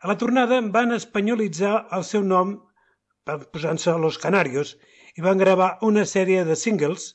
A 0.04 0.10
la 0.12 0.18
tornada 0.24 0.60
van 0.78 0.92
espanyolitzar 0.96 1.74
el 1.98 2.04
seu 2.08 2.26
nom 2.28 2.58
posant-se 3.56 3.96
Los 4.04 4.18
Canarios 4.24 4.74
i 5.16 5.24
van 5.28 5.40
gravar 5.40 5.70
una 5.90 6.04
sèrie 6.14 6.44
de 6.50 6.58
singles 6.60 7.14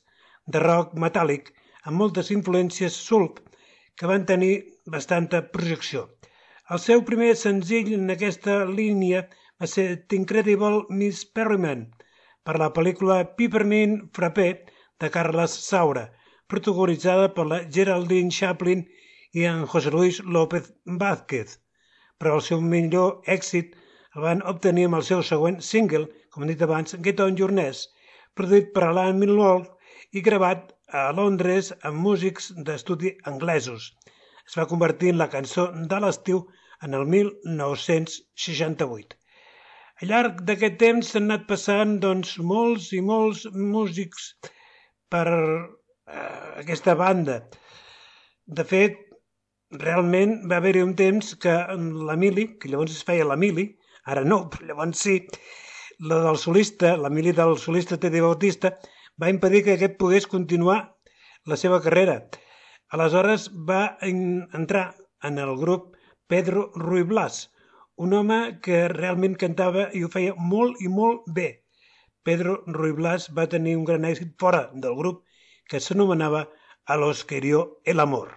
de 0.55 0.62
rock 0.64 0.95
metàl·lic 1.05 1.53
amb 1.84 2.01
moltes 2.01 2.32
influències 2.34 2.97
sulp 3.09 3.43
que 3.99 4.09
van 4.09 4.24
tenir 4.30 4.55
bastanta 4.95 5.43
projecció. 5.53 6.07
El 6.72 6.80
seu 6.84 7.05
primer 7.05 7.34
senzill 7.36 7.93
en 7.97 8.14
aquesta 8.14 8.62
línia 8.64 9.26
va 9.61 9.68
ser 9.68 9.86
T'Incredible 10.09 10.86
Miss 10.89 11.24
Perryman, 11.36 11.89
per 12.45 12.57
la 12.62 12.72
pel·lícula 12.72 13.24
Peppermint 13.36 13.99
Frappé 14.16 14.49
de 15.01 15.11
Carles 15.12 15.57
Saura, 15.68 16.07
protagonitzada 16.53 17.28
per 17.36 17.46
la 17.53 17.61
Geraldine 17.76 18.34
Chaplin 18.38 18.84
i 19.38 19.44
en 19.51 19.66
José 19.72 19.92
Luis 19.94 20.20
López 20.36 20.70
Vázquez. 21.03 21.59
Però 22.18 22.38
el 22.38 22.44
seu 22.46 22.62
millor 22.72 23.28
èxit 23.38 23.76
el 24.16 24.24
van 24.24 24.42
obtenir 24.53 24.86
amb 24.88 24.99
el 24.99 25.05
seu 25.09 25.22
següent 25.30 25.59
single, 25.70 26.09
com 26.32 26.44
he 26.44 26.51
dit 26.51 26.64
abans, 26.66 26.96
Get 27.05 27.20
On 27.24 27.36
Your 27.40 27.53
Nest, 27.59 27.92
produït 28.34 28.72
per 28.74 28.86
Alan 28.88 29.20
Milwall 29.20 29.66
i 30.16 30.22
gravat 30.28 30.72
a 31.01 31.05
Londres 31.18 31.70
amb 31.90 32.03
músics 32.09 32.49
d'estudi 32.66 33.12
anglesos. 33.32 33.92
Es 34.49 34.57
va 34.59 34.68
convertir 34.72 35.12
en 35.12 35.20
la 35.20 35.30
cançó 35.34 35.68
de 35.92 36.01
l'estiu 36.05 36.42
en 36.86 36.96
el 36.99 37.05
1968. 37.14 39.18
Al 40.01 40.12
llarg 40.12 40.40
d'aquest 40.49 40.78
temps 40.80 41.12
s'han 41.12 41.28
anat 41.28 41.44
passant 41.51 41.99
doncs, 42.05 42.36
molts 42.53 42.92
i 42.96 43.03
molts 43.12 43.44
músics 43.74 44.30
per 45.12 45.26
eh, 46.09 46.62
aquesta 46.64 46.94
banda. 46.98 47.38
De 48.59 48.64
fet, 48.64 48.98
realment 49.84 50.38
va 50.50 50.59
haver-hi 50.59 50.82
un 50.82 50.94
temps 50.96 51.34
que 51.42 51.54
l'Emili, 52.09 52.46
que 52.59 52.70
llavors 52.72 52.96
es 52.96 53.04
feia 53.04 53.26
l'Emili, 53.28 53.66
ara 54.09 54.24
no, 54.24 54.46
però 54.52 54.70
llavors 54.70 55.02
sí, 55.04 55.18
la 56.00 56.22
del 56.24 56.38
solista, 56.40 56.94
l'Emili 56.96 57.34
del 57.36 57.59
solista 57.59 57.98
Tede 58.00 58.22
Bautista, 58.24 58.72
va 59.20 59.30
impedir 59.34 59.64
que 59.66 59.74
aquest 59.76 59.98
pogués 60.00 60.28
continuar 60.30 60.78
la 61.44 61.56
seva 61.61 61.82
carrera. 61.84 62.20
Aleshores 62.94 63.50
va 63.68 63.98
entrar 64.00 64.94
en 65.28 65.38
el 65.38 65.56
grup 65.61 65.96
Pedro 66.28 66.70
Ruy 66.74 67.02
Blas, 67.02 67.48
un 67.96 68.14
home 68.14 68.38
que 68.62 68.86
realment 68.92 69.34
cantava 69.36 69.88
i 69.92 70.04
ho 70.04 70.09
feia 70.12 70.34
molt 70.38 70.80
i 70.80 70.88
molt 70.88 71.26
bé. 71.34 71.48
Pedro 72.22 72.62
Ruy 72.66 72.92
Blas 72.96 73.28
va 73.34 73.48
tenir 73.50 73.74
un 73.76 73.84
gran 73.88 74.06
èxit 74.09 74.36
fora 74.40 74.68
del 74.72 74.94
grup 74.96 75.24
que 75.68 75.80
s'anomenava 75.84 76.48
A 76.92 76.96
los 76.96 77.24
querió 77.30 77.80
el 77.84 78.00
amor. 78.00 78.28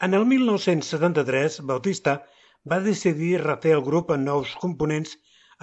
En 0.00 0.14
el 0.14 0.24
1973, 0.24 1.60
Bautista 1.70 2.14
va 2.72 2.78
decidir 2.80 3.42
refer 3.42 3.74
el 3.76 3.82
grup 3.88 4.12
en 4.14 4.24
nous 4.28 4.54
components 4.62 5.10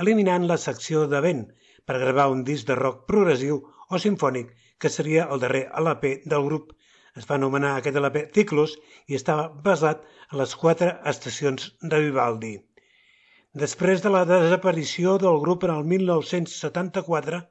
eliminant 0.03 0.45
la 0.51 0.57
secció 0.63 1.07
de 1.13 1.21
vent 1.25 1.41
per 1.89 1.97
gravar 2.03 2.27
un 2.33 2.43
disc 2.49 2.67
de 2.67 2.77
rock 2.79 3.07
progressiu 3.11 3.57
o 3.89 3.99
sinfònic, 4.03 4.53
que 4.77 4.93
seria 4.97 5.25
el 5.33 5.41
darrer 5.43 5.63
LP 5.81 6.11
del 6.33 6.45
grup. 6.49 6.75
Es 7.17 7.25
va 7.29 7.39
anomenar 7.39 7.73
aquest 7.77 7.97
LP 8.01 8.23
Ciclos 8.37 8.77
i 9.07 9.17
estava 9.17 9.47
basat 9.69 10.05
en 10.29 10.37
les 10.43 10.53
quatre 10.65 10.91
estacions 11.13 11.71
de 11.81 12.03
Vivaldi. 12.05 12.53
Després 13.65 14.05
de 14.05 14.13
la 14.13 14.23
desaparició 14.29 15.17
del 15.25 15.41
grup 15.47 15.65
en 15.67 15.73
el 15.79 15.89
1974, 15.95 17.41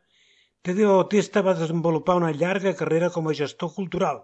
Teddy 0.63 0.85
Bautista 0.85 1.41
va 1.41 1.55
desenvolupar 1.59 2.15
una 2.19 2.31
llarga 2.41 2.71
carrera 2.79 3.09
com 3.13 3.29
a 3.29 3.33
gestor 3.37 3.71
cultural. 3.77 4.19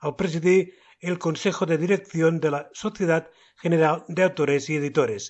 Al 0.00 0.16
presidir 0.20 0.72
el 1.10 1.18
Consejo 1.24 1.66
de 1.70 1.76
Dirección 1.78 2.40
de 2.40 2.50
la 2.50 2.62
Societat 2.80 3.28
General 3.62 4.02
de 4.08 4.24
Autores 4.24 4.66
i 4.70 4.78
Editores, 4.78 5.28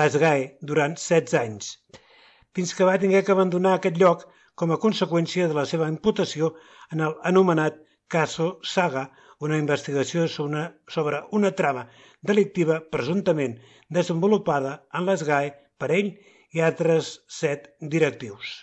la 0.00 0.08
SGAE, 0.10 0.48
durant 0.70 0.96
16 0.98 1.36
anys, 1.40 1.68
fins 2.58 2.74
que 2.74 2.88
va 2.88 2.98
tenir 3.04 3.22
que 3.22 3.34
abandonar 3.36 3.76
aquest 3.78 4.00
lloc 4.02 4.24
com 4.62 4.74
a 4.74 4.80
conseqüència 4.84 5.46
de 5.46 5.54
la 5.58 5.66
seva 5.72 5.90
imputació 5.92 6.50
en 6.90 7.04
el 7.08 7.14
anomenat 7.30 7.78
Caso 8.10 8.48
Saga, 8.74 9.04
una 9.38 9.60
investigació 9.62 10.26
sobre 10.26 10.50
una, 10.50 10.64
sobre 10.96 11.20
una 11.38 11.52
trama 11.60 11.86
delictiva 12.32 12.80
presumptament 12.96 13.60
desenvolupada 14.00 14.74
en 14.92 15.06
l'ESGAE 15.06 15.54
per 15.78 15.92
ell 16.00 16.10
i 16.50 16.66
altres 16.70 17.14
set 17.38 17.70
directius. 17.94 18.58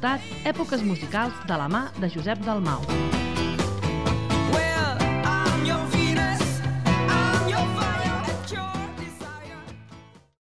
Escoltat 0.00 0.20
èpoques 0.48 0.82
musicals 0.82 1.34
de 1.46 1.56
la 1.60 1.68
mà 1.68 1.90
de 2.00 2.08
Josep 2.08 2.40
Dalmau. 2.46 3.29